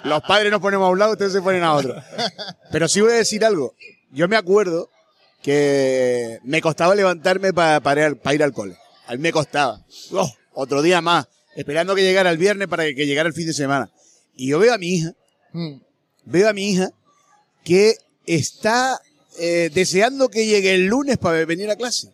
Los 0.04 0.22
padres 0.24 0.52
nos 0.52 0.60
ponemos 0.60 0.88
a 0.88 0.92
un 0.92 1.00
lado, 1.00 1.14
ustedes 1.14 1.32
se 1.32 1.42
ponen 1.42 1.64
a 1.64 1.74
otro. 1.74 1.96
Pero 2.72 2.88
sí 2.88 3.02
voy 3.02 3.14
a 3.14 3.16
decir 3.16 3.46
algo. 3.46 3.76
Yo 4.12 4.28
me 4.28 4.36
acuerdo 4.36 4.90
que 5.42 6.40
me 6.44 6.62
costaba 6.62 6.94
levantarme 6.94 7.54
para, 7.54 7.80
para, 7.80 8.10
ir, 8.10 8.18
para 8.18 8.36
ir 8.36 8.44
al 8.44 8.54
cole. 8.54 8.76
A 9.08 9.14
mí 9.14 9.20
me 9.20 9.32
costaba. 9.32 9.86
Oh, 10.12 10.30
otro 10.54 10.82
día 10.82 11.02
más, 11.02 11.28
esperando 11.56 11.96
que 11.96 12.04
llegara 12.04 12.30
el 12.30 12.38
viernes 12.38 12.68
para 12.68 12.84
que, 12.84 12.96
que 12.96 13.06
llegara 13.06 13.28
el 13.28 13.34
fin 13.34 13.48
de 13.48 13.54
semana. 13.54 13.90
Y 14.36 14.50
yo 14.50 14.60
veo 14.60 14.74
a 14.74 14.78
mi 14.78 14.88
hija, 14.96 15.14
veo 16.26 16.50
a 16.50 16.54
mi 16.54 16.70
hija 16.70 16.90
que 17.64 17.96
está 18.26 19.00
eh, 19.40 19.70
deseando 19.74 20.30
que 20.30 20.46
llegue 20.46 20.74
el 20.74 20.86
lunes 20.88 21.18
para 21.18 21.46
venir 21.46 21.70
a 21.70 21.76
clase. 21.76 22.10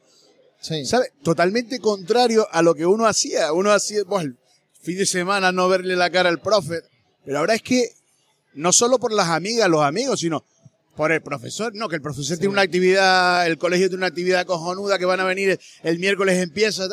¿Sabes? 0.60 1.12
Totalmente 1.24 1.80
contrario 1.80 2.48
a 2.52 2.62
lo 2.62 2.76
que 2.76 2.86
uno 2.86 3.06
hacía. 3.06 3.54
Uno 3.54 3.72
hacía, 3.72 4.04
pues, 4.06 4.28
fin 4.82 4.98
de 4.98 5.06
semana 5.06 5.52
no 5.52 5.70
verle 5.70 5.96
la 5.96 6.10
cara 6.10 6.30
al 6.30 6.42
profe. 6.42 6.82
Pero 7.26 7.40
ahora 7.40 7.56
es 7.56 7.62
que, 7.62 7.92
no 8.54 8.74
solo 8.74 9.00
por 9.00 9.14
las 9.14 9.30
amigas, 9.30 9.70
los 9.70 9.84
amigos, 9.84 10.20
sino 10.20 10.44
por 10.96 11.12
el 11.12 11.22
profesor. 11.22 11.74
No, 11.76 11.88
que 11.88 11.96
el 11.96 12.02
profesor 12.02 12.38
tiene 12.38 12.52
una 12.52 12.64
actividad, 12.64 13.48
el 13.48 13.58
colegio 13.58 13.88
tiene 13.88 14.00
una 14.00 14.08
actividad 14.08 14.46
cojonuda 14.46 14.98
que 14.98 15.06
van 15.06 15.20
a 15.20 15.26
venir 15.26 15.52
el, 15.52 15.60
el 15.84 16.00
miércoles 16.00 16.42
empieza. 16.42 16.88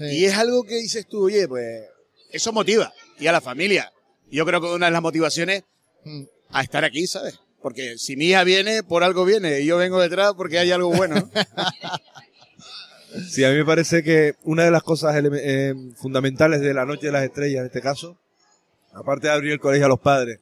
Y 0.00 0.24
es 0.24 0.34
algo 0.34 0.64
que 0.64 0.76
dices 0.76 1.06
tú, 1.06 1.26
oye, 1.26 1.46
pues, 1.46 1.84
eso 2.32 2.52
motiva. 2.52 2.92
Y 3.18 3.26
a 3.26 3.32
la 3.32 3.40
familia. 3.40 3.92
Yo 4.30 4.44
creo 4.44 4.60
que 4.60 4.66
una 4.68 4.86
de 4.86 4.92
las 4.92 5.02
motivaciones 5.02 5.62
a 6.50 6.62
estar 6.62 6.84
aquí, 6.84 7.06
¿sabes? 7.06 7.38
Porque 7.62 7.96
si 7.96 8.16
mi 8.16 8.26
hija 8.26 8.44
viene, 8.44 8.82
por 8.82 9.04
algo 9.04 9.24
viene. 9.24 9.60
Y 9.60 9.66
yo 9.66 9.76
vengo 9.76 10.00
detrás 10.00 10.34
porque 10.36 10.58
hay 10.58 10.70
algo 10.72 10.90
bueno. 10.90 11.16
¿no? 11.16 11.30
Sí, 13.28 13.44
a 13.44 13.50
mí 13.50 13.56
me 13.56 13.64
parece 13.64 14.02
que 14.02 14.34
una 14.42 14.64
de 14.64 14.70
las 14.70 14.82
cosas 14.82 15.14
eh, 15.16 15.74
fundamentales 15.96 16.60
de 16.60 16.74
la 16.74 16.84
Noche 16.84 17.06
de 17.06 17.12
las 17.12 17.24
Estrellas, 17.24 17.60
en 17.60 17.66
este 17.66 17.80
caso, 17.80 18.18
aparte 18.92 19.28
de 19.28 19.32
abrir 19.32 19.52
el 19.52 19.60
colegio 19.60 19.86
a 19.86 19.88
los 19.88 20.00
padres, 20.00 20.40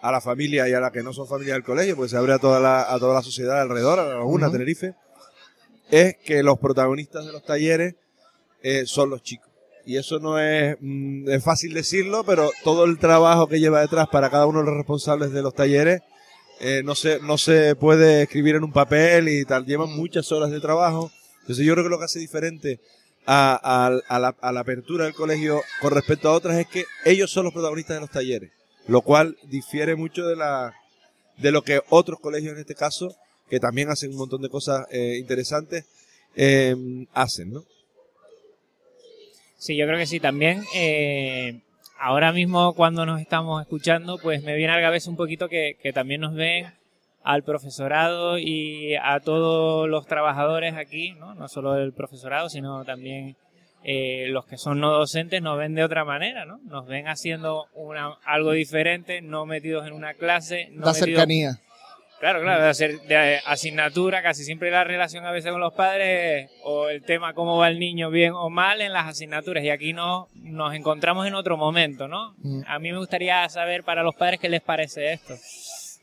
a 0.00 0.12
la 0.12 0.20
familia 0.20 0.68
y 0.68 0.72
a 0.72 0.80
las 0.80 0.92
que 0.92 1.02
no 1.02 1.12
son 1.12 1.26
familia 1.26 1.54
del 1.54 1.64
colegio, 1.64 1.96
pues 1.96 2.10
se 2.10 2.16
abre 2.16 2.32
a 2.32 2.38
toda 2.38 2.60
la, 2.60 2.92
a 2.92 2.98
toda 2.98 3.14
la 3.14 3.22
sociedad 3.22 3.60
alrededor, 3.60 3.98
a 3.98 4.04
la 4.04 4.14
Laguna. 4.16 4.50
Tenerife, 4.50 4.94
es 5.90 6.16
que 6.24 6.42
los 6.42 6.58
protagonistas 6.58 7.26
de 7.26 7.32
los 7.32 7.44
talleres 7.44 7.94
eh, 8.62 8.84
son 8.86 9.10
los 9.10 9.22
chicos. 9.22 9.48
Y 9.84 9.96
eso 9.96 10.20
no 10.20 10.38
es, 10.38 10.76
mm, 10.80 11.28
es 11.28 11.42
fácil 11.42 11.74
decirlo, 11.74 12.24
pero 12.24 12.50
todo 12.62 12.84
el 12.84 12.98
trabajo 12.98 13.48
que 13.48 13.58
lleva 13.58 13.80
detrás 13.80 14.08
para 14.08 14.30
cada 14.30 14.46
uno 14.46 14.60
de 14.60 14.66
los 14.66 14.76
responsables 14.76 15.32
de 15.32 15.42
los 15.42 15.54
talleres 15.54 16.02
eh, 16.60 16.82
no, 16.84 16.94
se, 16.94 17.18
no 17.20 17.38
se 17.38 17.74
puede 17.74 18.22
escribir 18.22 18.54
en 18.54 18.62
un 18.62 18.72
papel 18.72 19.28
y 19.28 19.44
tal, 19.44 19.66
llevan 19.66 19.90
muchas 19.90 20.30
horas 20.30 20.50
de 20.52 20.60
trabajo. 20.60 21.10
Entonces 21.42 21.66
yo 21.66 21.74
creo 21.74 21.84
que 21.84 21.90
lo 21.90 21.98
que 21.98 22.04
hace 22.04 22.18
diferente 22.18 22.80
a, 23.26 24.00
la, 24.08 24.60
apertura 24.60 25.04
del 25.04 25.14
colegio 25.14 25.60
con 25.80 25.92
respecto 25.92 26.28
a 26.28 26.32
otras 26.32 26.56
es 26.58 26.66
que 26.66 26.84
ellos 27.04 27.30
son 27.30 27.44
los 27.44 27.52
protagonistas 27.52 27.96
de 27.96 28.00
los 28.00 28.10
talleres, 28.10 28.50
lo 28.86 29.02
cual 29.02 29.36
difiere 29.44 29.94
mucho 29.96 30.26
de 30.26 30.36
la 30.36 30.74
de 31.38 31.50
lo 31.50 31.62
que 31.62 31.80
otros 31.88 32.20
colegios 32.20 32.52
en 32.52 32.60
este 32.60 32.74
caso, 32.74 33.16
que 33.48 33.58
también 33.58 33.90
hacen 33.90 34.10
un 34.10 34.18
montón 34.18 34.42
de 34.42 34.48
cosas 34.48 34.86
eh, 34.90 35.16
interesantes, 35.18 35.86
eh, 36.36 36.76
hacen, 37.12 37.52
¿no? 37.52 37.64
Sí, 39.58 39.76
yo 39.76 39.86
creo 39.86 39.98
que 39.98 40.06
sí. 40.06 40.20
También, 40.20 40.62
eh, 40.74 41.60
ahora 41.98 42.32
mismo 42.32 42.74
cuando 42.74 43.06
nos 43.06 43.20
estamos 43.20 43.62
escuchando, 43.62 44.18
pues 44.18 44.42
me 44.42 44.54
viene 44.56 44.72
a 44.72 44.76
la 44.76 44.82
cabeza 44.82 45.10
un 45.10 45.16
poquito 45.16 45.48
que 45.48 45.92
también 45.94 46.20
nos 46.20 46.34
ven 46.34 46.72
al 47.24 47.42
profesorado 47.44 48.38
y 48.38 48.94
a 48.96 49.20
todos 49.20 49.88
los 49.88 50.06
trabajadores 50.06 50.74
aquí, 50.74 51.12
¿no? 51.12 51.34
No 51.34 51.48
solo 51.48 51.76
el 51.76 51.92
profesorado, 51.92 52.48
sino 52.48 52.84
también 52.84 53.36
eh, 53.84 54.26
los 54.28 54.46
que 54.46 54.58
son 54.58 54.80
no 54.80 54.90
docentes 54.92 55.42
nos 55.42 55.58
ven 55.58 55.74
de 55.74 55.84
otra 55.84 56.04
manera, 56.04 56.44
¿no? 56.44 56.58
Nos 56.64 56.86
ven 56.86 57.08
haciendo 57.08 57.66
una, 57.74 58.14
algo 58.24 58.52
diferente, 58.52 59.22
no 59.22 59.44
metidos 59.46 59.86
en 59.86 59.92
una 59.92 60.14
clase. 60.14 60.68
No 60.72 60.86
La 60.86 60.92
metidos- 60.92 60.98
cercanía. 61.06 61.50
Claro, 62.20 62.40
claro, 62.40 62.62
de, 62.62 62.68
hacer, 62.68 63.00
de 63.08 63.40
asignatura, 63.46 64.22
casi 64.22 64.44
siempre 64.44 64.70
la 64.70 64.84
relación 64.84 65.26
a 65.26 65.32
veces 65.32 65.50
con 65.50 65.60
los 65.60 65.72
padres 65.74 66.48
o 66.62 66.88
el 66.88 67.02
tema 67.02 67.34
cómo 67.34 67.56
va 67.58 67.66
el 67.68 67.80
niño 67.80 68.10
bien 68.10 68.32
o 68.32 68.48
mal 68.48 68.80
en 68.80 68.92
las 68.92 69.08
asignaturas 69.08 69.64
y 69.64 69.70
aquí 69.70 69.92
no 69.92 70.28
nos 70.36 70.72
encontramos 70.72 71.26
en 71.26 71.34
otro 71.34 71.56
momento, 71.56 72.06
¿no? 72.06 72.36
Mm. 72.38 72.62
A 72.68 72.78
mí 72.78 72.92
me 72.92 72.98
gustaría 72.98 73.48
saber 73.48 73.82
para 73.82 74.04
los 74.04 74.14
padres 74.14 74.38
qué 74.38 74.48
les 74.48 74.60
parece 74.60 75.14
esto. 75.14 75.34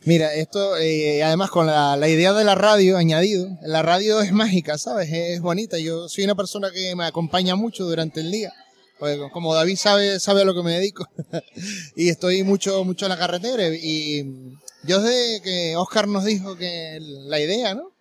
Mira, 0.06 0.34
esto, 0.34 0.78
eh, 0.78 1.24
además 1.24 1.50
con 1.50 1.68
la, 1.68 1.98
la 1.98 2.08
idea 2.08 2.32
de 2.34 2.46
la 2.46 2.56
radio 2.56 2.98
añadido, 2.98 3.50
la 3.62 3.82
radio 3.82 4.22
es 4.22 4.32
mágica, 4.32 4.78
¿sabes? 4.78 5.10
Es 5.12 5.42
bonita. 5.42 5.78
Yo 5.78 6.08
soy 6.08 6.24
una 6.24 6.36
persona 6.36 6.72
que 6.72 6.96
me 6.96 7.06
acompaña 7.06 7.56
mucho 7.56 7.84
durante 7.86 8.22
el 8.22 8.32
día. 8.32 8.54
Pues, 8.98 9.18
como 9.32 9.54
David 9.54 9.78
sabe, 9.78 10.20
sabe 10.20 10.42
a 10.42 10.46
lo 10.46 10.54
que 10.54 10.64
me 10.64 10.74
dedico. 10.74 11.08
y 11.96 12.10
estoy 12.10 12.44
mucho, 12.44 12.84
mucho 12.86 13.06
en 13.06 13.10
la 13.10 13.18
carretera. 13.18 13.68
Y 13.76 14.58
yo 14.84 15.02
desde 15.02 15.42
que 15.42 15.76
Oscar 15.76 16.08
nos 16.08 16.26
dijo 16.26 16.56
que 16.56 16.98
la 17.02 17.40
idea, 17.40 17.76
¿no? 17.76 17.92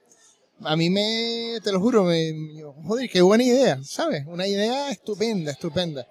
A 0.62 0.74
mí 0.74 0.90
me, 0.90 1.58
te 1.62 1.70
lo 1.70 1.80
juro, 1.80 2.02
me, 2.02 2.32
yo, 2.56 2.74
joder, 2.84 3.08
qué 3.08 3.22
buena 3.22 3.44
idea, 3.44 3.78
¿sabes? 3.84 4.24
Una 4.26 4.46
idea 4.46 4.90
estupenda, 4.90 5.52
estupenda. 5.52 6.04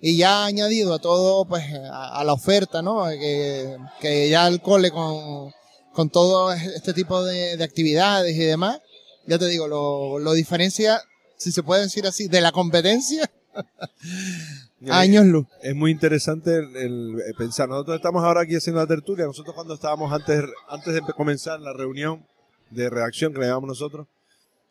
Y 0.00 0.16
ya 0.16 0.44
añadido 0.44 0.94
a 0.94 0.98
todo, 1.00 1.44
pues, 1.44 1.64
a, 1.90 2.20
a 2.20 2.24
la 2.24 2.32
oferta, 2.32 2.82
¿no? 2.82 3.06
Que, 3.08 3.76
que 4.00 4.28
ya 4.28 4.46
el 4.46 4.60
cole 4.60 4.90
con, 4.90 5.50
con 5.92 6.10
todo 6.10 6.52
este 6.52 6.92
tipo 6.94 7.24
de, 7.24 7.56
de 7.56 7.64
actividades 7.64 8.34
y 8.36 8.44
demás, 8.44 8.80
ya 9.26 9.38
te 9.38 9.46
digo, 9.46 9.66
lo, 9.66 10.18
lo 10.20 10.32
diferencia, 10.34 11.00
si 11.36 11.50
se 11.52 11.62
puede 11.62 11.82
decir 11.82 12.06
así, 12.06 12.28
de 12.28 12.40
la 12.40 12.52
competencia, 12.52 13.28
años 14.90 15.26
luz. 15.26 15.46
Es 15.62 15.74
muy 15.74 15.90
interesante 15.90 16.56
el, 16.56 16.76
el- 16.76 17.20
el 17.26 17.34
pensar. 17.36 17.68
Nosotros 17.68 17.96
estamos 17.96 18.22
ahora 18.24 18.42
aquí 18.42 18.54
haciendo 18.56 18.80
la 18.80 18.86
tertulia. 18.86 19.26
Nosotros 19.26 19.54
cuando 19.54 19.74
estábamos 19.74 20.12
antes, 20.12 20.44
antes 20.68 20.94
de 20.94 21.00
comenzar 21.16 21.60
la 21.60 21.72
reunión 21.72 22.24
de 22.70 22.88
redacción 22.90 23.32
que 23.32 23.40
le 23.40 23.46
llamamos 23.46 23.68
nosotros, 23.68 24.06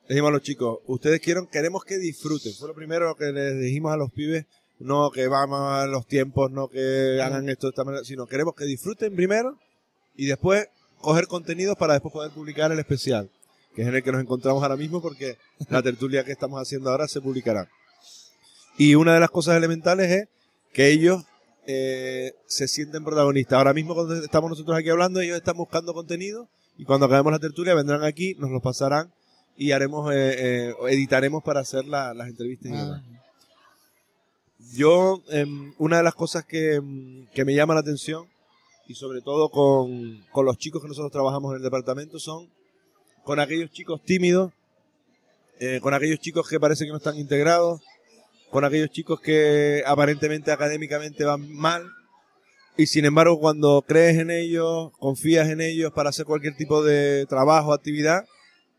le 0.07 0.15
dijimos 0.15 0.29
a 0.29 0.33
los 0.33 0.41
chicos, 0.41 0.79
ustedes 0.87 1.19
quieren, 1.19 1.47
queremos 1.47 1.83
que 1.83 1.97
disfruten. 1.97 2.53
Fue 2.53 2.69
lo 2.69 2.73
primero 2.75 3.15
que 3.15 3.25
les 3.33 3.59
dijimos 3.59 3.91
a 3.91 3.97
los 3.97 4.09
pibes, 4.11 4.45
no 4.79 5.09
que 5.11 5.27
vamos 5.27 5.59
a 5.73 5.85
los 5.87 6.05
tiempos, 6.07 6.51
no 6.51 6.67
que 6.67 7.19
hagan 7.21 7.49
esto 7.49 7.67
de 7.67 7.71
esta 7.71 7.83
manera, 7.83 8.03
sino 8.03 8.25
queremos 8.27 8.55
que 8.55 8.65
disfruten 8.65 9.15
primero 9.15 9.57
y 10.15 10.25
después 10.27 10.67
coger 11.01 11.27
contenidos 11.27 11.75
para 11.77 11.93
después 11.93 12.11
poder 12.13 12.31
publicar 12.31 12.71
el 12.71 12.79
especial, 12.79 13.29
que 13.75 13.81
es 13.83 13.87
en 13.87 13.95
el 13.95 14.03
que 14.03 14.11
nos 14.11 14.21
encontramos 14.21 14.61
ahora 14.63 14.75
mismo 14.77 15.01
porque 15.01 15.37
la 15.69 15.81
tertulia 15.81 16.23
que 16.23 16.31
estamos 16.31 16.61
haciendo 16.61 16.89
ahora 16.89 17.07
se 17.07 17.21
publicará. 17.21 17.69
Y 18.77 18.95
una 18.95 19.13
de 19.13 19.19
las 19.19 19.29
cosas 19.31 19.57
elementales 19.57 20.11
es 20.11 20.27
que 20.73 20.89
ellos 20.89 21.23
eh, 21.65 22.33
se 22.45 22.67
sienten 22.67 23.03
protagonistas. 23.03 23.57
Ahora 23.57 23.73
mismo 23.73 23.95
cuando 23.95 24.15
estamos 24.15 24.49
nosotros 24.49 24.77
aquí 24.77 24.89
hablando, 24.89 25.19
ellos 25.19 25.37
están 25.37 25.57
buscando 25.57 25.93
contenido 25.93 26.47
y 26.77 26.85
cuando 26.85 27.07
acabemos 27.07 27.31
la 27.31 27.39
tertulia 27.39 27.73
vendrán 27.73 28.03
aquí, 28.03 28.35
nos 28.37 28.51
los 28.51 28.61
pasarán 28.61 29.11
y 29.57 29.71
haremos, 29.71 30.13
eh, 30.13 30.69
eh, 30.69 30.73
editaremos 30.89 31.43
para 31.43 31.61
hacer 31.61 31.85
la- 31.85 32.13
las 32.13 32.27
entrevistas 32.29 32.67
y 32.71 32.75
demás. 32.75 33.01
Yo, 34.73 35.21
em, 35.29 35.73
una 35.77 35.97
de 35.97 36.03
las 36.03 36.15
cosas 36.15 36.45
que, 36.45 36.75
em, 36.75 37.27
que 37.27 37.45
me 37.45 37.55
llama 37.55 37.73
la 37.73 37.79
atención, 37.81 38.27
y 38.87 38.95
sobre 38.95 39.21
todo 39.21 39.49
con, 39.49 40.23
con 40.31 40.45
los 40.45 40.57
chicos 40.57 40.81
que 40.81 40.87
nosotros 40.87 41.11
trabajamos 41.11 41.51
en 41.51 41.57
el 41.57 41.63
departamento, 41.63 42.19
son 42.19 42.49
con 43.23 43.39
aquellos 43.39 43.71
chicos 43.71 44.01
tímidos, 44.03 44.53
eh, 45.59 45.79
con 45.81 45.93
aquellos 45.93 46.19
chicos 46.19 46.47
que 46.47 46.59
parece 46.59 46.85
que 46.85 46.91
no 46.91 46.97
están 46.97 47.17
integrados, 47.17 47.81
con 48.49 48.63
aquellos 48.63 48.89
chicos 48.89 49.19
que 49.19 49.83
aparentemente 49.85 50.51
académicamente 50.51 51.25
van 51.25 51.51
mal, 51.51 51.89
y 52.77 52.85
sin 52.85 53.05
embargo 53.05 53.39
cuando 53.39 53.83
crees 53.85 54.17
en 54.17 54.31
ellos, 54.31 54.91
confías 54.99 55.49
en 55.49 55.61
ellos 55.61 55.91
para 55.93 56.09
hacer 56.09 56.25
cualquier 56.25 56.55
tipo 56.55 56.83
de 56.83 57.25
trabajo, 57.25 57.73
actividad, 57.73 58.25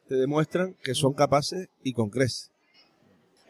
te 0.08 0.14
demuestran 0.14 0.74
que 0.82 0.94
son 0.94 1.12
capaces 1.12 1.68
y 1.82 1.92
con 1.92 2.08
creces. 2.08 2.50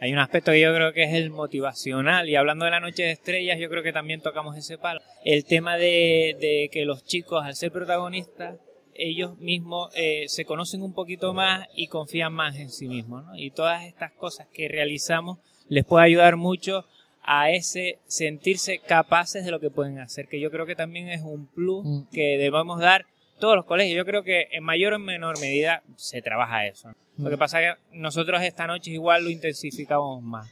Hay 0.00 0.12
un 0.12 0.18
aspecto 0.18 0.52
que 0.52 0.60
yo 0.60 0.74
creo 0.74 0.92
que 0.92 1.02
es 1.02 1.14
el 1.14 1.30
motivacional 1.30 2.28
y 2.28 2.36
hablando 2.36 2.64
de 2.64 2.70
la 2.70 2.80
noche 2.80 3.02
de 3.02 3.10
estrellas 3.10 3.58
yo 3.58 3.68
creo 3.68 3.82
que 3.82 3.92
también 3.92 4.20
tocamos 4.20 4.56
ese 4.56 4.78
palo. 4.78 5.00
El 5.24 5.44
tema 5.44 5.76
de, 5.76 6.36
de 6.40 6.70
que 6.72 6.84
los 6.84 7.04
chicos 7.04 7.44
al 7.44 7.56
ser 7.56 7.72
protagonistas 7.72 8.56
ellos 8.98 9.38
mismos 9.38 9.90
eh, 9.94 10.24
se 10.28 10.44
conocen 10.44 10.82
un 10.82 10.92
poquito 10.92 11.32
más 11.32 11.66
y 11.74 11.86
confían 11.86 12.32
más 12.32 12.56
en 12.56 12.70
sí 12.70 12.88
mismos. 12.88 13.24
¿no? 13.24 13.36
Y 13.36 13.50
todas 13.50 13.84
estas 13.84 14.12
cosas 14.12 14.48
que 14.52 14.68
realizamos 14.68 15.38
les 15.68 15.84
puede 15.84 16.04
ayudar 16.04 16.36
mucho 16.36 16.84
a 17.22 17.50
ese 17.50 17.98
sentirse 18.06 18.78
capaces 18.78 19.44
de 19.44 19.50
lo 19.50 19.60
que 19.60 19.70
pueden 19.70 19.98
hacer, 19.98 20.28
que 20.28 20.40
yo 20.40 20.50
creo 20.50 20.66
que 20.66 20.74
también 20.74 21.08
es 21.08 21.22
un 21.22 21.46
plus 21.46 22.06
que 22.10 22.38
debemos 22.38 22.80
dar 22.80 23.06
todos 23.38 23.56
los 23.56 23.64
colegios. 23.64 23.96
Yo 23.96 24.04
creo 24.04 24.22
que 24.22 24.48
en 24.52 24.64
mayor 24.64 24.92
o 24.92 24.96
en 24.96 25.04
menor 25.04 25.40
medida 25.40 25.82
se 25.96 26.22
trabaja 26.22 26.66
eso. 26.66 26.92
Lo 27.16 27.30
que 27.30 27.38
pasa 27.38 27.62
es 27.62 27.74
que 27.74 27.98
nosotros 27.98 28.42
esta 28.42 28.66
noche 28.66 28.92
igual 28.92 29.24
lo 29.24 29.30
intensificamos 29.30 30.22
más. 30.22 30.48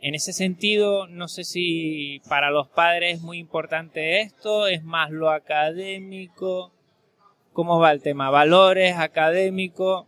En 0.00 0.14
ese 0.14 0.32
sentido, 0.32 1.08
no 1.08 1.26
sé 1.26 1.42
si 1.42 2.20
para 2.28 2.50
los 2.50 2.68
padres 2.68 3.16
es 3.16 3.22
muy 3.22 3.38
importante 3.38 4.20
esto, 4.20 4.68
es 4.68 4.84
más 4.84 5.10
lo 5.10 5.30
académico. 5.30 6.72
¿Cómo 7.52 7.80
va 7.80 7.90
el 7.90 8.00
tema? 8.00 8.30
¿Valores, 8.30 8.96
académico? 8.96 10.06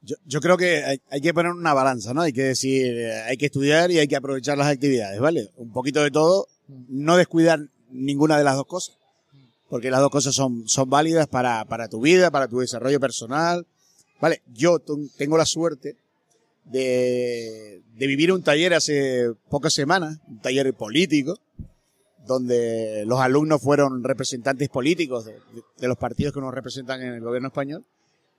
Yo, 0.00 0.16
yo 0.24 0.40
creo 0.40 0.56
que 0.56 0.82
hay, 0.84 1.00
hay 1.10 1.20
que 1.20 1.34
poner 1.34 1.52
una 1.52 1.74
balanza, 1.74 2.14
¿no? 2.14 2.22
Hay 2.22 2.32
que 2.32 2.44
decir, 2.44 2.96
eh, 2.96 3.22
hay 3.22 3.36
que 3.36 3.46
estudiar 3.46 3.90
y 3.90 3.98
hay 3.98 4.08
que 4.08 4.16
aprovechar 4.16 4.56
las 4.56 4.68
actividades, 4.68 5.20
¿vale? 5.20 5.50
Un 5.56 5.70
poquito 5.72 6.02
de 6.02 6.10
todo, 6.10 6.46
no 6.88 7.18
descuidar 7.18 7.58
ninguna 7.90 8.38
de 8.38 8.44
las 8.44 8.56
dos 8.56 8.66
cosas, 8.66 8.96
porque 9.68 9.90
las 9.90 10.00
dos 10.00 10.10
cosas 10.10 10.34
son, 10.34 10.68
son 10.68 10.88
válidas 10.90 11.26
para, 11.26 11.64
para 11.64 11.88
tu 11.88 12.00
vida, 12.00 12.30
para 12.30 12.48
tu 12.48 12.60
desarrollo 12.60 13.00
personal, 13.00 13.66
¿vale? 14.20 14.42
Yo 14.54 14.80
tengo 15.16 15.36
la 15.36 15.46
suerte 15.46 15.96
de, 16.64 17.82
de 17.96 18.06
vivir 18.06 18.32
un 18.32 18.42
taller 18.42 18.74
hace 18.74 19.30
pocas 19.48 19.72
semanas, 19.72 20.18
un 20.28 20.40
taller 20.40 20.72
político, 20.74 21.38
donde 22.26 23.04
los 23.06 23.20
alumnos 23.20 23.62
fueron 23.62 24.02
representantes 24.02 24.68
políticos 24.68 25.24
de, 25.24 25.32
de- 25.32 25.62
de 25.78 25.88
los 25.88 25.96
partidos 25.96 26.32
que 26.34 26.40
nos 26.40 26.52
representan 26.52 27.00
en 27.02 27.14
el 27.14 27.20
gobierno 27.20 27.48
español. 27.48 27.84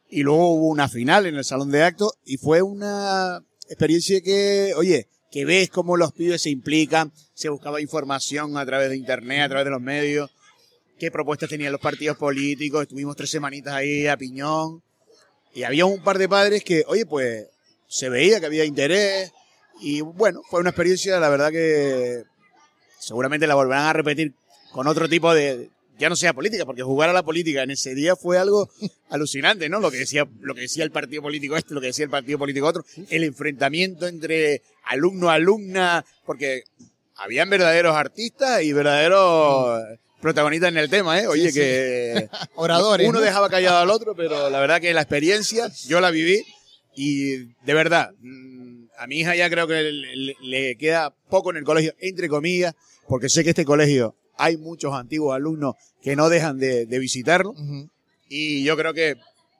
Y 0.09 0.23
luego 0.23 0.53
hubo 0.53 0.67
una 0.67 0.87
final 0.89 1.25
en 1.25 1.35
el 1.35 1.43
salón 1.45 1.71
de 1.71 1.83
actos 1.83 2.13
y 2.25 2.37
fue 2.37 2.61
una 2.61 3.43
experiencia 3.67 4.21
que, 4.21 4.73
oye, 4.75 5.07
que 5.31 5.45
ves 5.45 5.69
cómo 5.69 5.97
los 5.97 6.11
pibes 6.13 6.41
se 6.41 6.49
implican, 6.49 7.11
se 7.33 7.49
buscaba 7.49 7.81
información 7.81 8.57
a 8.57 8.65
través 8.65 8.89
de 8.89 8.97
internet, 8.97 9.41
a 9.43 9.49
través 9.49 9.65
de 9.65 9.71
los 9.71 9.81
medios, 9.81 10.31
qué 10.97 11.11
propuestas 11.11 11.49
tenían 11.49 11.71
los 11.71 11.81
partidos 11.81 12.17
políticos, 12.17 12.83
estuvimos 12.83 13.15
tres 13.15 13.29
semanitas 13.29 13.73
ahí 13.73 14.07
a 14.07 14.17
piñón. 14.17 14.81
Y 15.53 15.63
había 15.63 15.85
un 15.85 16.03
par 16.03 16.17
de 16.17 16.29
padres 16.29 16.63
que, 16.63 16.83
oye, 16.87 17.05
pues 17.05 17.47
se 17.87 18.09
veía 18.09 18.39
que 18.39 18.45
había 18.45 18.65
interés. 18.65 19.31
Y 19.81 20.01
bueno, 20.01 20.41
fue 20.49 20.59
una 20.59 20.69
experiencia, 20.69 21.19
la 21.19 21.29
verdad 21.29 21.51
que 21.51 22.23
seguramente 22.99 23.47
la 23.47 23.55
volverán 23.55 23.85
a 23.85 23.93
repetir 23.93 24.33
con 24.71 24.87
otro 24.87 25.07
tipo 25.07 25.33
de, 25.33 25.69
ya 25.97 26.09
no 26.09 26.15
sea 26.15 26.33
política, 26.33 26.65
porque 26.65 26.83
jugar 26.83 27.09
a 27.09 27.13
la 27.13 27.23
política 27.23 27.63
en 27.63 27.71
ese 27.71 27.95
día 27.95 28.15
fue 28.15 28.37
algo 28.37 28.69
alucinante, 29.09 29.69
¿no? 29.69 29.79
Lo 29.79 29.91
que 29.91 29.97
decía, 29.97 30.27
lo 30.41 30.53
que 30.53 30.61
decía 30.61 30.83
el 30.83 30.91
partido 30.91 31.21
político 31.21 31.57
este, 31.57 31.73
lo 31.73 31.81
que 31.81 31.87
decía 31.87 32.05
el 32.05 32.11
partido 32.11 32.37
político 32.37 32.67
otro, 32.67 32.85
el 33.09 33.23
enfrentamiento 33.23 34.07
entre 34.07 34.61
alumno 34.83 35.29
alumna, 35.29 36.05
porque 36.25 36.63
habían 37.15 37.49
verdaderos 37.49 37.95
artistas 37.95 38.61
y 38.63 38.73
verdaderos 38.73 39.81
protagonistas 40.21 40.69
en 40.69 40.77
el 40.77 40.89
tema, 40.89 41.19
¿eh? 41.21 41.27
Oye, 41.27 41.47
Sí, 41.47 41.51
sí. 41.51 41.59
que 41.59 42.29
Oradores, 42.55 43.07
uno 43.07 43.19
¿no? 43.19 43.25
dejaba 43.25 43.49
callado 43.49 43.77
al 43.77 43.89
otro, 43.89 44.15
pero 44.15 44.49
la 44.49 44.59
verdad 44.59 44.81
que 44.81 44.93
la 44.93 45.01
experiencia 45.01 45.69
yo 45.87 45.99
la 46.01 46.11
viví 46.11 46.43
y 46.95 47.37
de 47.65 47.73
verdad, 47.73 48.11
mm, 48.19 48.85
a 48.97 49.07
mi 49.07 49.19
hija 49.19 49.35
ya 49.35 49.49
creo 49.49 49.67
que 49.67 49.91
le, 50.41 50.75
queda 50.77 51.13
poco 51.29 51.51
en 51.51 51.57
el 51.57 51.63
colegio, 51.63 51.93
entre 51.99 52.27
comillas, 52.29 52.73
porque 53.07 53.29
sé 53.29 53.43
que 53.43 53.51
este 53.51 53.65
colegio 53.65 54.15
hay 54.37 54.57
muchos 54.57 54.93
antiguos 54.93 55.35
alumnos 55.35 55.75
que 56.01 56.15
no 56.15 56.29
dejan 56.29 56.57
de, 56.57 56.85
de 56.85 56.99
visitarlo 56.99 57.53
y 58.29 58.63
yo 58.63 58.75
creo 58.75 58.93
que 58.93 59.15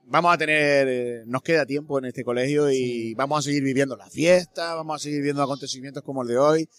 vamos 0.07 0.33
a 0.33 0.37
tener, 0.37 0.87
eh, 0.89 1.23
nos 1.25 1.41
queda 1.41 1.65
tiempo 1.65 1.99
en 1.99 2.05
este 2.05 2.23
colegio 2.23 2.71
y 2.71 3.13
vamos 3.13 3.39
a 3.39 3.41
seguir 3.41 3.63
viviendo 3.63 3.95
la 3.95 4.09
fiesta, 4.09 4.73
vamos 4.75 4.95
a 4.95 5.03
seguir 5.03 5.21
viendo 5.21 5.43
acontecimientos 5.43 6.03
como 6.03 6.23
el 6.23 6.29
de 6.29 6.37
hoy. 6.37 6.69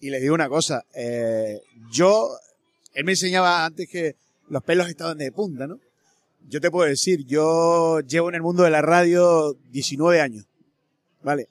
Y 0.00 0.10
les 0.10 0.20
digo 0.20 0.34
una 0.34 0.48
cosa, 0.48 0.84
eh, 0.94 1.60
yo, 1.90 2.30
él 2.96 3.04
me 3.04 3.12
enseñaba 3.12 3.64
antes 3.64 3.88
que 3.88 4.16
los 4.48 4.62
pelos 4.64 4.88
estaban 4.88 5.18
de 5.18 5.30
punta, 5.30 5.66
¿no? 5.66 5.78
Yo 6.48 6.60
te 6.60 6.70
puedo 6.70 6.88
decir, 6.88 7.24
yo 7.24 8.00
llevo 8.00 8.28
en 8.28 8.36
el 8.36 8.42
mundo 8.42 8.64
de 8.64 8.70
la 8.70 8.82
radio 8.82 9.56
19 9.70 10.20
años, 10.20 10.46
¿vale? 11.22 11.48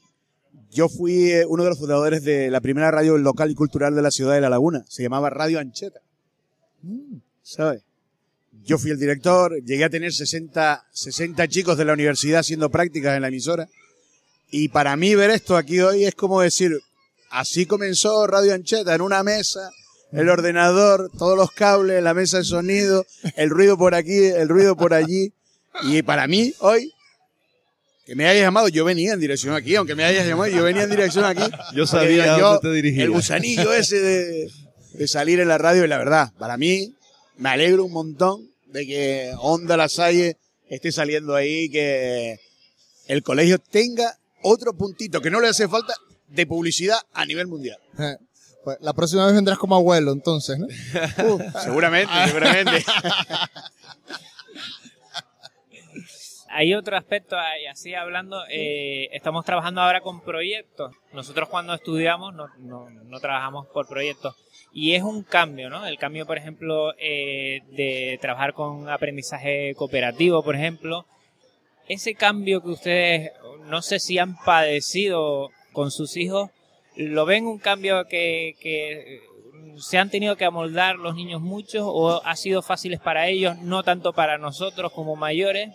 yo 0.76 0.90
fui 0.90 1.32
eh, 1.32 1.46
uno 1.48 1.64
de 1.64 1.70
los 1.70 1.80
fundadores 1.80 2.24
de 2.24 2.52
la 2.52 2.60
primera 2.60 2.92
radio 2.92 3.18
local 3.18 3.50
y 3.50 3.56
cultural 3.56 3.96
de 3.96 4.02
la 4.02 4.12
ciudad 4.12 4.34
de 4.34 4.42
La 4.42 4.50
Laguna. 4.50 4.84
Se 4.90 5.04
llamaba 5.04 5.30
Radio 5.30 5.60
Ancheta. 5.60 6.02
¿Sabes? 7.42 7.84
Yo 8.64 8.78
fui 8.78 8.92
el 8.92 9.00
director, 9.00 9.56
llegué 9.64 9.86
a 9.86 9.90
tener 9.90 10.12
60, 10.12 10.88
60 10.92 11.48
chicos 11.48 11.78
de 11.78 11.86
la 11.86 11.94
universidad 11.94 12.42
haciendo 12.42 12.70
prácticas 12.70 13.16
en 13.16 13.22
la 13.22 13.30
emisora. 13.30 13.70
Y 14.52 14.68
para 14.68 14.96
mí 14.98 15.16
ver 15.16 15.30
esto 15.30 15.56
aquí 15.56 15.80
hoy 15.80 16.04
es 16.04 16.14
como 16.14 16.42
decir, 16.42 16.78
así 17.30 17.66
comenzó 17.66 18.28
Radio 18.28 18.54
Ancheta, 18.54 18.96
en 18.96 19.02
una 19.02 19.24
mesa, 19.24 19.72
el 20.16 20.30
ordenador, 20.30 21.12
todos 21.18 21.38
los 21.38 21.52
cables, 21.52 22.02
la 22.02 22.14
mesa 22.14 22.40
de 22.40 22.44
sonido, 22.46 23.06
el 23.36 23.50
ruido 23.50 23.78
por 23.78 23.96
aquí, 23.96 24.26
el 24.26 24.48
ruido 24.50 24.76
por 24.76 24.94
allí. 24.94 25.34
Y 25.84 26.02
para 26.04 26.28
mí 26.28 26.54
hoy, 26.60 26.92
que 28.06 28.16
me 28.16 28.28
hayas 28.28 28.44
llamado, 28.44 28.68
yo 28.70 28.86
venía 28.86 29.14
en 29.14 29.20
dirección 29.20 29.56
aquí, 29.56 29.76
aunque 29.76 29.96
me 29.96 30.04
hayas 30.04 30.26
llamado, 30.28 30.50
yo 30.52 30.64
venía 30.64 30.84
en 30.84 30.90
dirección 30.90 31.26
aquí. 31.26 31.44
Yo 31.74 31.86
sabía 31.86 32.36
a 32.36 32.40
dónde 32.40 32.62
te 32.62 32.72
dirigías. 32.74 33.04
El 33.06 33.12
gusanillo 33.12 33.74
ese 33.74 34.00
de, 34.00 34.52
de 34.94 35.08
salir 35.08 35.40
en 35.40 35.48
la 35.48 35.58
radio 35.58 35.84
y 35.84 35.88
la 35.88 35.98
verdad, 35.98 36.32
para 36.38 36.58
mí 36.58 36.94
me 37.38 37.50
alegro 37.50 37.84
un 37.86 37.92
montón 37.92 38.50
de 38.68 38.86
que 38.86 39.32
Onda 39.40 39.76
La 39.76 39.90
Salle 39.90 40.38
esté 40.70 40.92
saliendo 40.92 41.36
ahí, 41.36 41.70
que 41.70 42.40
el 43.08 43.24
colegio 43.24 43.60
tenga 43.60 44.18
otro 44.42 44.74
puntito 44.74 45.22
que 45.22 45.30
no 45.30 45.42
le 45.42 45.48
hace 45.48 45.68
falta 45.68 45.94
de 46.28 46.46
publicidad 46.46 47.00
a 47.14 47.26
nivel 47.26 47.48
mundial. 47.48 47.78
Pues 48.66 48.78
la 48.82 48.92
próxima 48.94 49.26
vez 49.28 49.36
vendrás 49.36 49.58
como 49.60 49.76
abuelo, 49.76 50.12
entonces, 50.12 50.58
¿no? 50.60 50.66
Uh, 51.24 51.40
seguramente, 51.64 52.12
seguramente. 52.28 52.84
Hay 56.50 56.74
otro 56.74 56.96
aspecto, 56.98 57.36
y 57.62 57.66
así 57.68 57.94
hablando, 57.94 58.42
eh, 58.50 59.10
estamos 59.12 59.44
trabajando 59.46 59.82
ahora 59.82 60.00
con 60.02 60.22
proyectos. 60.22 60.96
Nosotros 61.14 61.50
cuando 61.50 61.74
estudiamos 61.74 62.34
no, 62.34 62.48
no- 62.60 62.90
no 62.90 63.20
trabajamos 63.20 63.68
por 63.68 63.88
proyectos. 63.88 64.36
Y 64.74 64.94
es 64.96 65.04
un 65.04 65.24
cambio, 65.24 65.70
¿no? 65.70 65.86
El 65.86 65.98
cambio, 65.98 66.26
por 66.26 66.38
ejemplo, 66.38 66.94
eh, 66.98 67.62
de 67.72 68.18
trabajar 68.22 68.54
con 68.54 68.90
aprendizaje 68.90 69.74
cooperativo, 69.76 70.44
por 70.44 70.56
ejemplo. 70.56 71.06
Ese 71.88 72.16
cambio 72.16 72.62
que 72.64 72.70
ustedes, 72.70 73.32
no 73.66 73.82
sé 73.82 74.00
si 74.00 74.18
han 74.18 74.36
padecido 74.44 75.50
con 75.74 75.92
sus 75.92 76.16
hijos, 76.18 76.50
¿lo 76.96 77.26
ven 77.26 77.46
un 77.46 77.58
cambio 77.60 78.06
que, 78.08 79.22
se 79.78 79.98
han 79.98 80.10
tenido 80.10 80.36
que 80.38 80.46
amoldar 80.46 80.96
los 80.98 81.16
niños 81.16 81.42
muchos 81.42 81.84
o 81.86 82.26
ha 82.26 82.36
sido 82.36 82.62
fáciles 82.62 83.00
para 83.00 83.28
ellos, 83.28 83.58
no 83.60 83.84
tanto 83.84 84.14
para 84.14 84.38
nosotros 84.38 84.92
como 84.94 85.16
mayores? 85.16 85.70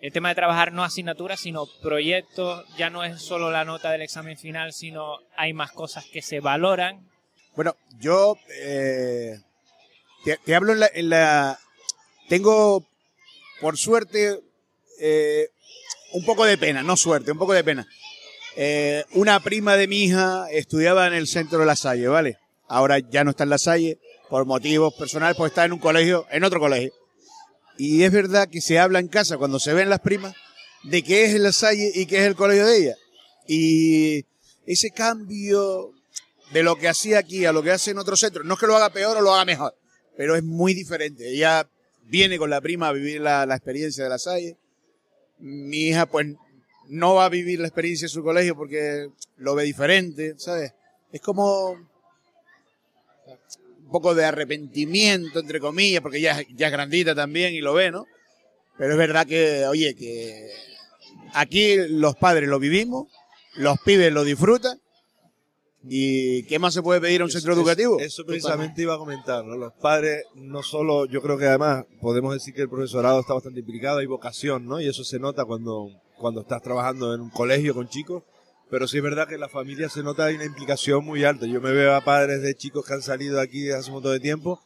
El 0.00 0.12
tema 0.12 0.30
de 0.30 0.34
trabajar 0.34 0.72
no 0.72 0.82
asignaturas, 0.82 1.40
sino 1.40 1.66
proyectos, 1.80 2.64
ya 2.76 2.90
no 2.90 3.04
es 3.04 3.22
solo 3.22 3.50
la 3.52 3.64
nota 3.64 3.90
del 3.92 4.02
examen 4.02 4.36
final, 4.36 4.72
sino 4.72 5.18
hay 5.36 5.52
más 5.52 5.70
cosas 5.70 6.04
que 6.12 6.22
se 6.22 6.40
valoran. 6.40 7.08
Bueno, 7.54 7.76
yo 8.00 8.36
eh, 8.60 9.38
te, 10.24 10.38
te 10.38 10.54
hablo 10.54 10.72
en 10.72 10.80
la, 10.80 10.90
en 10.92 11.08
la- 11.10 11.58
Tengo, 12.28 12.84
por 13.60 13.76
suerte, 13.78 14.40
eh, 15.00 15.48
un 16.14 16.24
poco 16.24 16.44
de 16.44 16.58
pena, 16.58 16.82
no 16.82 16.96
suerte, 16.96 17.30
un 17.30 17.38
poco 17.38 17.52
de 17.52 17.62
pena. 17.62 17.86
Eh, 18.56 19.04
una 19.12 19.40
prima 19.40 19.76
de 19.76 19.88
mi 19.88 20.04
hija 20.04 20.46
estudiaba 20.50 21.06
en 21.06 21.14
el 21.14 21.26
centro 21.26 21.58
de 21.58 21.66
La 21.66 21.76
Salle, 21.76 22.08
¿vale? 22.08 22.38
Ahora 22.68 22.98
ya 22.98 23.24
no 23.24 23.30
está 23.30 23.44
en 23.44 23.50
La 23.50 23.58
Salle 23.58 23.98
por 24.28 24.44
motivos 24.44 24.94
personales, 24.94 25.36
pues 25.36 25.50
está 25.50 25.64
en 25.64 25.72
un 25.72 25.78
colegio, 25.78 26.26
en 26.30 26.44
otro 26.44 26.60
colegio. 26.60 26.92
Y 27.78 28.02
es 28.02 28.12
verdad 28.12 28.48
que 28.48 28.60
se 28.60 28.78
habla 28.78 28.98
en 28.98 29.08
casa 29.08 29.38
cuando 29.38 29.58
se 29.58 29.72
ven 29.72 29.88
las 29.88 30.00
primas 30.00 30.34
de 30.82 31.02
qué 31.02 31.24
es 31.24 31.40
La 31.40 31.52
Salle 31.52 31.90
y 31.94 32.06
qué 32.06 32.18
es 32.18 32.26
el 32.26 32.34
colegio 32.34 32.66
de 32.66 32.78
ella. 32.78 32.96
Y 33.46 34.24
ese 34.66 34.90
cambio 34.90 35.92
de 36.52 36.62
lo 36.62 36.76
que 36.76 36.88
hacía 36.88 37.18
aquí 37.18 37.46
a 37.46 37.52
lo 37.52 37.62
que 37.62 37.70
hace 37.70 37.92
en 37.92 37.98
otro 37.98 38.16
centro, 38.16 38.44
no 38.44 38.54
es 38.54 38.60
que 38.60 38.66
lo 38.66 38.76
haga 38.76 38.90
peor 38.90 39.16
o 39.16 39.22
lo 39.22 39.34
haga 39.34 39.46
mejor, 39.46 39.74
pero 40.16 40.36
es 40.36 40.42
muy 40.42 40.74
diferente. 40.74 41.30
Ella 41.30 41.66
viene 42.04 42.36
con 42.36 42.50
la 42.50 42.60
prima 42.60 42.88
a 42.88 42.92
vivir 42.92 43.20
la, 43.20 43.46
la 43.46 43.56
experiencia 43.56 44.04
de 44.04 44.10
La 44.10 44.18
Salle. 44.18 44.56
Mi 45.38 45.88
hija, 45.88 46.06
pues, 46.06 46.26
no 46.92 47.14
va 47.14 47.24
a 47.24 47.30
vivir 47.30 47.58
la 47.58 47.68
experiencia 47.68 48.04
de 48.04 48.10
su 48.10 48.22
colegio 48.22 48.54
porque 48.54 49.08
lo 49.38 49.54
ve 49.54 49.64
diferente, 49.64 50.34
¿sabes? 50.36 50.74
Es 51.10 51.22
como 51.22 51.70
un 51.70 51.88
poco 53.90 54.14
de 54.14 54.26
arrepentimiento, 54.26 55.40
entre 55.40 55.58
comillas, 55.58 56.02
porque 56.02 56.20
ya, 56.20 56.42
ya 56.54 56.66
es 56.66 56.72
grandita 56.72 57.14
también 57.14 57.54
y 57.54 57.62
lo 57.62 57.72
ve, 57.72 57.90
¿no? 57.90 58.06
Pero 58.76 58.92
es 58.92 58.98
verdad 58.98 59.26
que, 59.26 59.64
oye, 59.66 59.94
que 59.94 60.50
aquí 61.32 61.76
los 61.88 62.14
padres 62.16 62.46
lo 62.50 62.58
vivimos, 62.58 63.08
los 63.54 63.78
pibes 63.80 64.12
lo 64.12 64.22
disfrutan, 64.22 64.78
¿y 65.88 66.42
qué 66.42 66.58
más 66.58 66.74
se 66.74 66.82
puede 66.82 67.00
pedir 67.00 67.22
a 67.22 67.24
un 67.24 67.30
centro 67.30 67.54
educativo? 67.54 67.98
Eso 68.00 68.26
precisamente 68.26 68.82
iba 68.82 68.96
a 68.96 68.98
comentar, 68.98 69.46
¿no? 69.46 69.56
Los 69.56 69.72
padres, 69.72 70.26
no 70.34 70.62
solo, 70.62 71.06
yo 71.06 71.22
creo 71.22 71.38
que 71.38 71.46
además 71.46 71.86
podemos 72.02 72.34
decir 72.34 72.52
que 72.52 72.60
el 72.60 72.68
profesorado 72.68 73.20
está 73.20 73.32
bastante 73.32 73.60
implicado, 73.60 74.00
hay 74.00 74.06
vocación, 74.06 74.66
¿no? 74.66 74.78
Y 74.78 74.88
eso 74.88 75.04
se 75.04 75.18
nota 75.18 75.46
cuando, 75.46 76.01
cuando 76.22 76.40
estás 76.40 76.62
trabajando 76.62 77.14
en 77.14 77.20
un 77.20 77.28
colegio 77.30 77.74
con 77.74 77.88
chicos, 77.88 78.22
pero 78.70 78.88
sí 78.88 78.96
es 78.96 79.02
verdad 79.02 79.28
que 79.28 79.34
en 79.34 79.40
la 79.40 79.50
familia 79.50 79.90
se 79.90 80.02
nota 80.02 80.28
una 80.30 80.46
implicación 80.46 81.04
muy 81.04 81.24
alta. 81.24 81.44
Yo 81.44 81.60
me 81.60 81.72
veo 81.72 81.94
a 81.94 82.00
padres 82.02 82.40
de 82.40 82.54
chicos 82.54 82.86
que 82.86 82.94
han 82.94 83.02
salido 83.02 83.36
de 83.36 83.42
aquí 83.42 83.70
hace 83.70 83.88
un 83.90 83.96
montón 83.96 84.12
de 84.12 84.20
tiempo 84.20 84.62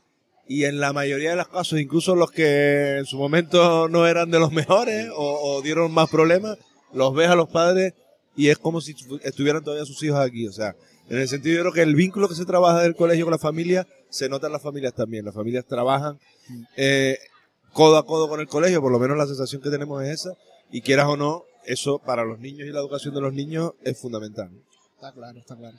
y 0.47 0.63
en 0.65 0.79
la 0.79 0.93
mayoría 0.93 1.31
de 1.31 1.37
los 1.37 1.49
casos, 1.49 1.81
incluso 1.81 2.15
los 2.15 2.31
que 2.31 2.99
en 2.99 3.07
su 3.07 3.19
momento 3.19 3.89
no 3.89 4.07
eran 4.07 4.31
de 4.31 4.39
los 4.39 4.53
mejores 4.53 5.09
o, 5.17 5.41
o 5.57 5.63
dieron 5.63 5.91
más 5.91 6.09
problemas, 6.09 6.57
los 6.93 7.13
ves 7.17 7.29
a 7.29 7.35
los 7.35 7.49
padres 7.49 7.95
y 8.37 8.51
es 8.51 8.59
como 8.59 8.81
si 8.81 8.95
estu- 8.95 9.21
estuvieran 9.25 9.65
todavía 9.65 9.85
sus 9.85 10.01
hijos 10.05 10.21
aquí. 10.21 10.47
O 10.47 10.53
sea, 10.53 10.77
en 11.09 11.19
el 11.19 11.27
sentido 11.27 11.57
yo 11.57 11.63
creo 11.63 11.73
que 11.73 11.83
el 11.83 11.97
vínculo 11.97 12.29
que 12.29 12.37
se 12.37 12.45
trabaja 12.45 12.83
del 12.83 12.95
colegio 12.95 13.25
con 13.25 13.33
la 13.33 13.39
familia 13.39 13.89
se 14.09 14.29
nota 14.29 14.47
en 14.47 14.53
las 14.53 14.63
familias 14.63 14.95
también. 14.95 15.25
Las 15.25 15.35
familias 15.35 15.65
trabajan 15.67 16.21
eh, 16.77 17.19
codo 17.73 17.97
a 17.97 18.07
codo 18.07 18.29
con 18.29 18.39
el 18.41 18.47
colegio, 18.47 18.81
por 18.81 18.93
lo 18.93 19.01
menos 19.01 19.17
la 19.19 19.27
sensación 19.27 19.61
que 19.63 19.71
tenemos 19.71 20.01
es 20.05 20.21
esa. 20.21 20.31
Y 20.71 20.81
quieras 20.81 21.07
o 21.07 21.17
no, 21.17 21.45
eso 21.65 21.99
para 21.99 22.25
los 22.25 22.39
niños 22.39 22.69
y 22.69 22.73
la 22.73 22.81
educación 22.81 23.15
de 23.15 23.21
los 23.21 23.33
niños 23.33 23.73
es 23.83 24.01
fundamental. 24.01 24.51
Está 24.95 25.13
claro, 25.13 25.39
está 25.39 25.57
claro. 25.57 25.77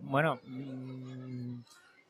Bueno, 0.00 0.40
mm, 0.44 1.60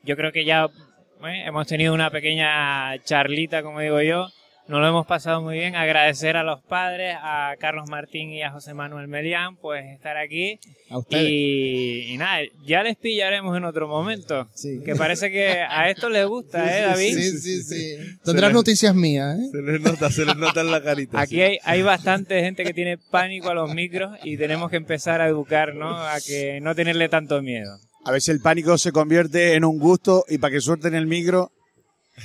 yo 0.05 0.17
creo 0.17 0.33
que 0.33 0.45
ya 0.45 0.65
eh, 0.65 1.45
hemos 1.47 1.67
tenido 1.67 1.95
una 1.95 2.11
pequeña 2.11 2.99
charlita, 3.05 3.63
como 3.63 3.81
digo 3.81 4.01
yo. 4.01 4.29
Nos 4.69 4.81
lo 4.81 4.87
hemos 4.87 5.07
pasado 5.07 5.41
muy 5.41 5.57
bien. 5.57 5.77
Agradecer 5.77 6.37
a 6.37 6.43
los 6.43 6.61
padres, 6.61 7.17
a 7.19 7.55
Carlos 7.59 7.89
Martín 7.89 8.31
y 8.33 8.43
a 8.43 8.51
José 8.51 8.75
Manuel 8.75 9.09
Melián, 9.09 9.57
pues 9.57 9.87
estar 9.87 10.19
aquí. 10.19 10.61
A 10.91 10.99
ustedes. 10.99 11.25
Y, 11.27 12.13
y 12.13 12.19
nada, 12.19 12.41
ya 12.67 12.83
les 12.83 12.99
pillaremos 12.99 13.57
en 13.57 13.65
otro 13.65 13.89
momento. 13.89 14.47
Que 14.85 14.95
parece 14.95 15.31
que 15.31 15.63
a 15.63 15.89
esto 15.89 16.11
les 16.11 16.27
gusta, 16.27 16.59
¿eh, 16.79 16.83
David? 16.83 17.17
Sí, 17.17 17.39
sí, 17.39 17.63
sí. 17.63 17.97
Tendrás 18.23 18.53
noticias 18.53 18.95
mías, 18.95 19.39
¿eh? 19.39 19.49
Se 19.53 19.63
les 19.63 19.81
nota, 19.81 20.11
se 20.11 20.27
les 20.27 20.37
nota 20.37 20.61
en 20.61 20.71
la 20.71 20.83
carita. 20.83 21.19
Aquí 21.19 21.41
hay, 21.41 21.59
hay 21.65 21.81
bastante 21.81 22.39
gente 22.43 22.63
que 22.63 22.75
tiene 22.75 22.99
pánico 22.99 23.49
a 23.49 23.55
los 23.55 23.73
micros 23.73 24.19
y 24.23 24.37
tenemos 24.37 24.71
que 24.71 24.77
empezar 24.77 25.23
a 25.23 25.29
educar, 25.29 25.75
¿no? 25.75 25.97
A 25.97 26.21
que 26.21 26.61
no 26.61 26.75
tenerle 26.75 27.09
tanto 27.09 27.41
miedo. 27.41 27.79
A 28.05 28.13
veces 28.13 28.29
el 28.35 28.43
pánico 28.43 28.77
se 28.77 28.93
convierte 28.93 29.55
en 29.55 29.65
un 29.65 29.79
gusto 29.79 30.27
y 30.29 30.37
para 30.37 30.53
que 30.53 30.61
suelten 30.61 30.95
el 30.95 31.07
micro, 31.07 31.53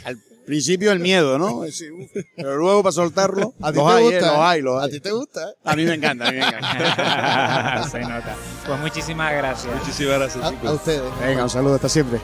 al 0.04 0.18
principio 0.46 0.92
el 0.92 1.00
miedo, 1.00 1.38
¿no? 1.40 1.62
Pero 2.36 2.58
luego 2.58 2.84
para 2.84 2.94
soltarlo, 2.94 3.54
¿A 3.62 3.72
ti 3.72 3.78
los 3.80 3.88
te 3.88 3.94
hay, 3.94 4.04
gusta, 4.04 4.18
¿eh? 4.18 4.22
los 4.22 4.36
eh? 4.36 4.42
hay, 4.42 4.62
los 4.62 4.84
¿A 4.84 4.90
ti 4.90 5.00
te 5.00 5.12
gusta? 5.12 5.50
eh? 5.50 5.54
A 5.64 5.76
mí 5.76 5.86
me 5.86 5.94
encanta, 5.96 6.28
a 6.28 6.32
mí 6.32 6.38
me 6.38 6.48
encanta. 6.48 7.88
Se 7.92 8.00
nota. 8.02 8.36
Pues 8.68 8.80
muchísimas 8.80 9.34
gracias. 9.34 9.74
Muchísimas 9.76 10.20
gracias, 10.20 10.44
A, 10.44 10.68
a 10.68 10.72
ustedes. 10.74 11.02
Venga, 11.22 11.44
un 11.44 11.50
saludo, 11.50 11.76
hasta 11.76 11.90
siempre. 11.90 12.20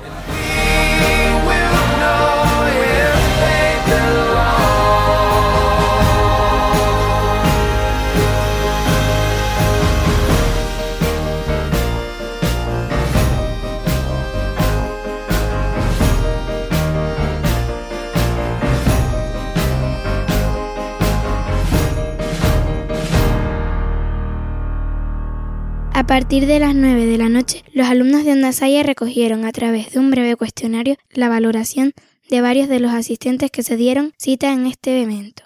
Partir 26.09 26.47
de 26.47 26.57
las 26.57 26.73
9 26.73 27.05
de 27.05 27.19
la 27.19 27.29
noche, 27.29 27.63
los 27.71 27.87
alumnos 27.87 28.25
de 28.25 28.31
Onda 28.31 28.51
Salle 28.51 28.81
recogieron 28.81 29.45
a 29.45 29.51
través 29.51 29.91
de 29.91 29.99
un 29.99 30.09
breve 30.09 30.35
cuestionario 30.35 30.95
la 31.11 31.29
valoración 31.29 31.93
de 32.31 32.41
varios 32.41 32.67
de 32.67 32.79
los 32.79 32.91
asistentes 32.93 33.51
que 33.51 33.61
se 33.61 33.77
dieron 33.77 34.11
cita 34.17 34.51
en 34.51 34.65
este 34.65 35.03
evento. 35.03 35.43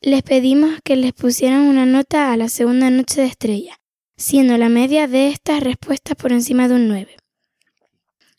Les 0.00 0.22
pedimos 0.22 0.78
que 0.82 0.96
les 0.96 1.12
pusieran 1.12 1.64
una 1.64 1.84
nota 1.84 2.32
a 2.32 2.36
la 2.38 2.48
segunda 2.48 2.88
noche 2.88 3.20
de 3.20 3.26
estrella, 3.26 3.78
siendo 4.16 4.56
la 4.56 4.70
media 4.70 5.06
de 5.06 5.28
estas 5.28 5.62
respuestas 5.62 6.16
por 6.16 6.32
encima 6.32 6.66
de 6.66 6.76
un 6.76 6.88
9. 6.88 7.14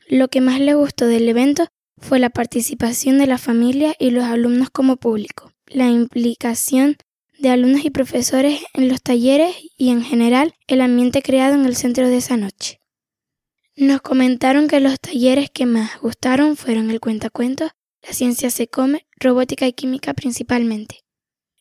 Lo 0.07 0.29
que 0.29 0.41
más 0.41 0.60
les 0.60 0.75
gustó 0.75 1.05
del 1.05 1.29
evento 1.29 1.67
fue 1.99 2.17
la 2.17 2.31
participación 2.31 3.19
de 3.19 3.27
la 3.27 3.38
familia 3.38 3.93
y 3.99 4.10
los 4.10 4.23
alumnos 4.23 4.71
como 4.71 4.97
público, 4.97 5.51
la 5.67 5.89
implicación 5.89 6.97
de 7.39 7.50
alumnos 7.50 7.86
y 7.86 7.89
profesores 7.89 8.62
en 8.73 8.88
los 8.88 9.02
talleres 9.02 9.56
y 9.78 9.89
en 9.89 10.04
general 10.04 10.54
el 10.67 10.82
ambiente 10.82 11.21
creado 11.21 11.56
en 11.56 11.65
el 11.65 11.76
centro 11.76 12.08
de 12.08 12.17
esa 12.17 12.38
noche. 12.38 12.80
Nos 13.76 14.02
comentaron 14.02 14.67
que 14.67 14.80
los 14.80 15.00
talleres 15.00 15.50
que 15.52 15.65
más 15.65 16.00
gustaron 16.02 16.58
fueron 16.58 16.89
el 16.89 17.00
cuentacuentos, 17.00 17.71
la 18.02 18.13
ciencia 18.13 18.50
se 18.50 18.67
come, 18.67 19.06
robótica 19.19 19.67
y 19.67 19.73
química 19.73 20.13
principalmente. 20.13 21.02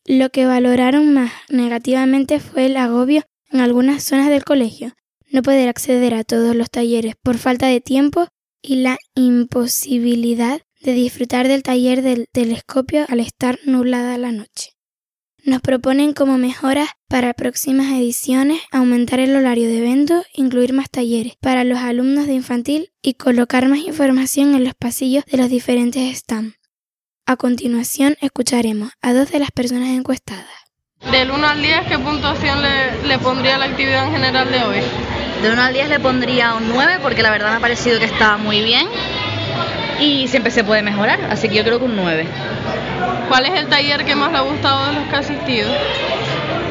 Lo 0.05 0.29
que 0.29 0.45
valoraron 0.45 1.13
más 1.13 1.31
negativamente 1.49 2.39
fue 2.39 2.67
el 2.67 2.77
agobio 2.77 3.23
en 3.51 3.59
algunas 3.59 4.03
zonas 4.03 4.29
del 4.29 4.45
colegio, 4.45 4.93
no 5.31 5.41
poder 5.41 5.69
acceder 5.69 6.13
a 6.13 6.23
todos 6.23 6.55
los 6.55 6.69
talleres 6.69 7.15
por 7.21 7.37
falta 7.37 7.67
de 7.67 7.81
tiempo 7.81 8.27
y 8.61 8.77
la 8.77 8.97
imposibilidad 9.15 10.61
de 10.81 10.93
disfrutar 10.93 11.47
del 11.47 11.63
taller 11.63 12.01
del 12.01 12.27
telescopio 12.31 13.05
al 13.09 13.19
estar 13.19 13.59
nublada 13.65 14.17
la 14.17 14.31
noche. 14.31 14.76
Nos 15.43 15.61
proponen 15.61 16.13
como 16.13 16.37
mejoras 16.37 16.89
para 17.07 17.33
próximas 17.33 17.87
ediciones 17.93 18.61
aumentar 18.71 19.19
el 19.19 19.35
horario 19.35 19.67
de 19.67 19.77
eventos, 19.77 20.25
incluir 20.33 20.73
más 20.73 20.89
talleres 20.89 21.35
para 21.39 21.63
los 21.63 21.79
alumnos 21.79 22.27
de 22.27 22.33
infantil 22.33 22.91
y 23.01 23.13
colocar 23.13 23.67
más 23.69 23.79
información 23.79 24.55
en 24.55 24.63
los 24.63 24.73
pasillos 24.73 25.23
de 25.25 25.37
los 25.37 25.49
diferentes 25.49 26.17
stands. 26.17 26.57
A 27.25 27.35
continuación 27.37 28.17
escucharemos 28.19 28.91
a 29.01 29.13
dos 29.13 29.31
de 29.31 29.39
las 29.39 29.51
personas 29.51 29.89
encuestadas. 29.89 30.47
Del 31.11 31.29
1 31.29 31.47
al 31.47 31.61
10, 31.61 31.87
¿qué 31.87 31.99
puntuación 31.99 32.61
le, 32.61 33.07
le 33.07 33.19
pondría 33.19 33.55
a 33.55 33.57
la 33.59 33.65
actividad 33.65 34.07
en 34.07 34.13
general 34.13 34.51
de 34.51 34.63
hoy? 34.63 34.79
De 35.41 35.51
1 35.51 35.61
al 35.61 35.73
10 35.73 35.89
le 35.89 35.99
pondría 35.99 36.55
un 36.55 36.67
9 36.69 36.99
porque 37.01 37.21
la 37.21 37.29
verdad 37.29 37.51
me 37.51 37.57
ha 37.57 37.61
parecido 37.61 37.99
que 37.99 38.05
está 38.05 38.37
muy 38.37 38.61
bien 38.63 38.87
y 39.99 40.27
siempre 40.27 40.51
se 40.51 40.63
puede 40.63 40.81
mejorar, 40.81 41.19
así 41.29 41.49
que 41.49 41.55
yo 41.55 41.63
creo 41.63 41.79
que 41.79 41.85
un 41.85 41.95
9. 41.95 42.25
¿Cuál 43.29 43.45
es 43.45 43.59
el 43.59 43.67
taller 43.67 44.05
que 44.05 44.15
más 44.15 44.31
le 44.31 44.37
ha 44.37 44.41
gustado 44.41 44.87
de 44.87 44.93
los 44.93 45.07
que 45.07 45.15
ha 45.15 45.19
asistido? 45.19 45.69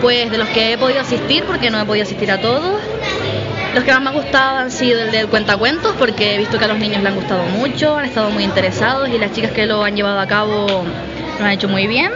Pues 0.00 0.30
de 0.30 0.38
los 0.38 0.48
que 0.48 0.72
he 0.72 0.78
podido 0.78 1.00
asistir, 1.00 1.44
porque 1.44 1.70
no 1.70 1.80
he 1.80 1.84
podido 1.84 2.04
asistir 2.04 2.30
a 2.30 2.40
todos. 2.40 2.80
Los 3.74 3.84
que 3.84 3.92
más 3.92 4.00
me 4.00 4.08
han 4.08 4.14
gustado 4.14 4.58
han 4.58 4.70
sido 4.70 5.02
el 5.02 5.10
del 5.10 5.28
cuentacuentos, 5.28 5.94
porque 5.98 6.34
he 6.34 6.38
visto 6.38 6.58
que 6.58 6.64
a 6.64 6.68
los 6.68 6.78
niños 6.78 7.02
les 7.02 7.06
han 7.06 7.14
gustado 7.14 7.42
mucho, 7.44 7.96
han 7.96 8.06
estado 8.06 8.30
muy 8.30 8.44
interesados 8.44 9.08
y 9.08 9.18
las 9.18 9.32
chicas 9.32 9.50
que 9.50 9.66
lo 9.66 9.84
han 9.84 9.96
llevado 9.96 10.18
a 10.18 10.26
cabo 10.26 10.84
lo 11.38 11.44
han 11.44 11.50
hecho 11.50 11.68
muy 11.68 11.86
bien. 11.86 12.10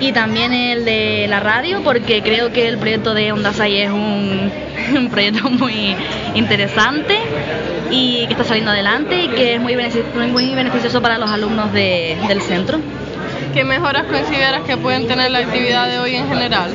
Y 0.00 0.12
también 0.12 0.52
el 0.52 0.84
de 0.86 1.26
la 1.28 1.40
radio, 1.40 1.82
porque 1.84 2.22
creo 2.22 2.52
que 2.52 2.66
el 2.66 2.78
proyecto 2.78 3.12
de 3.12 3.32
Onda 3.32 3.52
Sai 3.52 3.82
es 3.82 3.90
un, 3.90 4.50
un 4.96 5.10
proyecto 5.10 5.50
muy 5.50 5.94
interesante 6.34 7.18
y 7.90 8.26
que 8.26 8.32
está 8.32 8.44
saliendo 8.44 8.70
adelante 8.70 9.24
y 9.24 9.28
que 9.28 9.54
es 9.56 9.60
muy, 9.60 9.76
muy 10.28 10.54
beneficioso 10.54 11.02
para 11.02 11.18
los 11.18 11.30
alumnos 11.30 11.72
de, 11.72 12.16
del 12.28 12.40
centro. 12.40 12.80
¿Qué 13.52 13.64
mejoras 13.64 14.04
consideras 14.04 14.62
que 14.62 14.76
pueden 14.76 15.08
tener 15.08 15.30
la 15.30 15.40
actividad 15.40 15.88
de 15.88 15.98
hoy 15.98 16.14
en 16.14 16.28
general? 16.28 16.70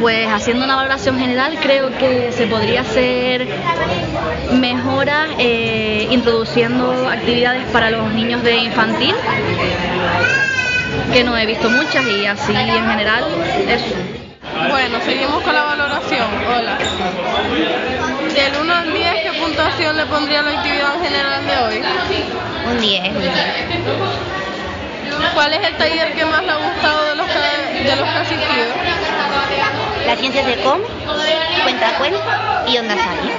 Pues 0.00 0.28
haciendo 0.28 0.64
una 0.64 0.76
valoración 0.76 1.18
general 1.18 1.58
creo 1.60 1.90
que 1.98 2.32
se 2.32 2.46
podría 2.46 2.82
hacer 2.82 3.46
mejoras 4.52 5.28
eh, 5.38 6.08
introduciendo 6.10 7.08
actividades 7.08 7.64
para 7.72 7.90
los 7.90 8.12
niños 8.14 8.42
de 8.42 8.56
infantil, 8.56 9.14
que 11.12 11.24
no 11.24 11.36
he 11.36 11.46
visto 11.46 11.68
muchas 11.70 12.04
y 12.06 12.26
así 12.26 12.52
en 12.52 12.86
general 12.90 13.24
eso. 13.68 13.94
Bueno, 14.68 14.98
seguimos 15.04 15.42
con 15.42 15.54
la 15.54 15.62
valoración. 15.64 16.28
Hola. 16.46 16.78
Del 18.34 18.56
1 18.60 18.74
al 18.74 18.92
10, 18.92 19.14
¿qué 19.22 19.32
puntuación 19.40 19.96
le 19.96 20.06
pondría 20.06 20.40
a 20.40 20.42
la 20.42 20.50
actividad 20.50 20.94
en 20.96 21.02
general 21.02 21.46
de 21.46 21.56
hoy? 21.58 21.82
Un 22.70 22.80
10, 22.80 23.08
un 23.08 23.20
10. 23.20 23.32
¿Cuál 25.34 25.52
es 25.54 25.66
el 25.66 25.76
taller 25.76 26.12
que 26.14 26.24
más 26.24 26.42
le 26.42 26.50
ha 26.50 26.56
gustado 26.56 27.04
de 27.06 27.14
los 27.16 27.26
que, 27.26 27.88
de 27.88 27.96
los 27.96 28.08
que 28.08 28.16
ha 28.16 28.20
asistido? 28.20 28.66
La 30.06 30.16
ciencia 30.16 30.44
se 30.44 30.56
come, 30.62 30.84
cuenta 31.62 31.90
cuenta 31.98 32.64
y 32.66 32.78
onda 32.78 32.94
sale. 32.94 33.32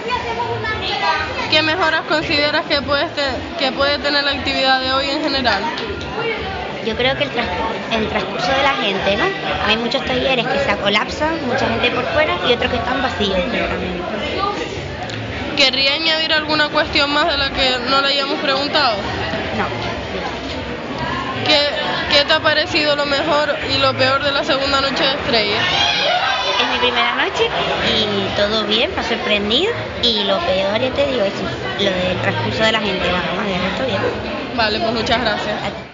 ¿Qué 1.50 1.62
mejoras 1.62 2.02
consideras 2.08 2.66
que 2.66 2.82
puede, 2.82 3.08
que 3.60 3.72
puede 3.72 3.98
tener 4.00 4.24
la 4.24 4.32
actividad 4.32 4.80
de 4.80 4.94
hoy 4.94 5.10
en 5.10 5.22
general? 5.22 5.62
Yo 6.86 6.96
creo 6.96 7.16
que 7.16 7.24
el, 7.26 7.30
tras, 7.30 7.48
el 7.92 8.08
transcurso 8.08 8.52
de 8.52 8.64
la 8.64 8.74
gente, 8.74 9.16
¿no? 9.18 9.26
Hay 9.68 9.78
muchos 9.78 10.04
talleres 10.06 10.48
que 10.48 10.60
se 10.60 10.76
colapsan, 10.78 11.46
mucha 11.46 11.68
gente 11.68 11.92
por 11.92 12.06
fuera 12.06 12.34
y 12.48 12.54
otros 12.54 12.72
que 12.72 12.78
están 12.78 13.02
vacíos. 13.02 13.38
¿Querría 15.56 15.94
añadir 15.94 16.34
alguna 16.34 16.70
cuestión 16.70 17.12
más 17.14 17.28
de 17.28 17.38
la 17.38 17.52
que 17.52 17.78
no 17.88 18.02
le 18.02 18.08
hayamos 18.08 18.40
preguntado? 18.40 18.98
No. 19.58 19.66
¿Qué, 21.46 21.60
¿Qué, 22.12 22.26
te 22.26 22.34
ha 22.34 22.40
parecido 22.40 22.96
lo 22.96 23.06
mejor 23.06 23.56
y 23.70 23.78
lo 23.78 23.94
peor 23.94 24.24
de 24.24 24.32
la 24.32 24.44
segunda 24.44 24.82
noche 24.82 25.04
de 25.04 25.12
estrellas? 25.12 25.64
Es 26.62 26.68
mi 26.68 26.80
primera 26.80 27.16
noche 27.16 27.48
y 27.88 28.36
todo 28.36 28.64
bien, 28.66 28.92
me 28.96 29.02
ha 29.02 29.04
sorprendido. 29.04 29.72
Y 30.02 30.24
lo 30.24 30.40
peor, 30.40 30.80
ya 30.80 30.92
te 30.92 31.08
digo, 31.08 31.24
es 31.26 31.34
lo 31.80 31.92
del 31.92 32.18
transcurso 32.22 32.64
de 32.64 32.72
la 32.72 32.80
gente. 32.80 33.08
Bueno, 33.08 33.36
más 33.36 33.46
bien, 33.46 33.62
esto 33.62 33.86
bien. 33.86 34.02
Vale, 34.56 34.80
pues 34.80 34.94
muchas 34.94 35.22
gracias. 35.22 35.91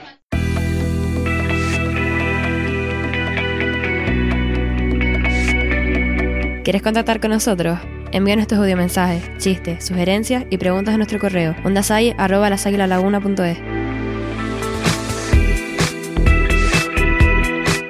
¿Quieres 6.68 6.82
contactar 6.82 7.22
con 7.22 7.32
nosotros? 7.32 7.80
Envíanos 8.12 8.48
tus 8.48 8.58
audiomensajes, 8.58 9.24
chistes, 9.38 9.86
sugerencias 9.86 10.44
y 10.50 10.58
preguntas 10.58 10.96
a 10.96 10.98
nuestro 10.98 11.18
correo 11.18 11.56
ondasai.lasaguilalaguna.es 11.64 13.58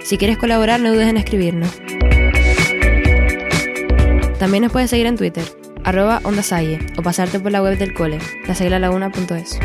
Si 0.04 0.20
quieres 0.20 0.38
colaborar, 0.38 0.80
no 0.80 0.94
dudes 0.94 1.08
en 1.08 1.18
escribirnos. 1.18 1.72
También 4.38 4.62
nos 4.62 4.72
puedes 4.72 4.92
seguir 4.92 5.08
en 5.08 5.18
Twitter, 5.18 5.46
arroba 5.84 6.22
o 6.24 7.02
pasarte 7.02 7.40
por 7.40 7.52
la 7.52 7.64
web 7.64 7.80
del 7.80 7.96
cole, 7.96 8.20
lasaguilalaguna.es. 8.48 9.60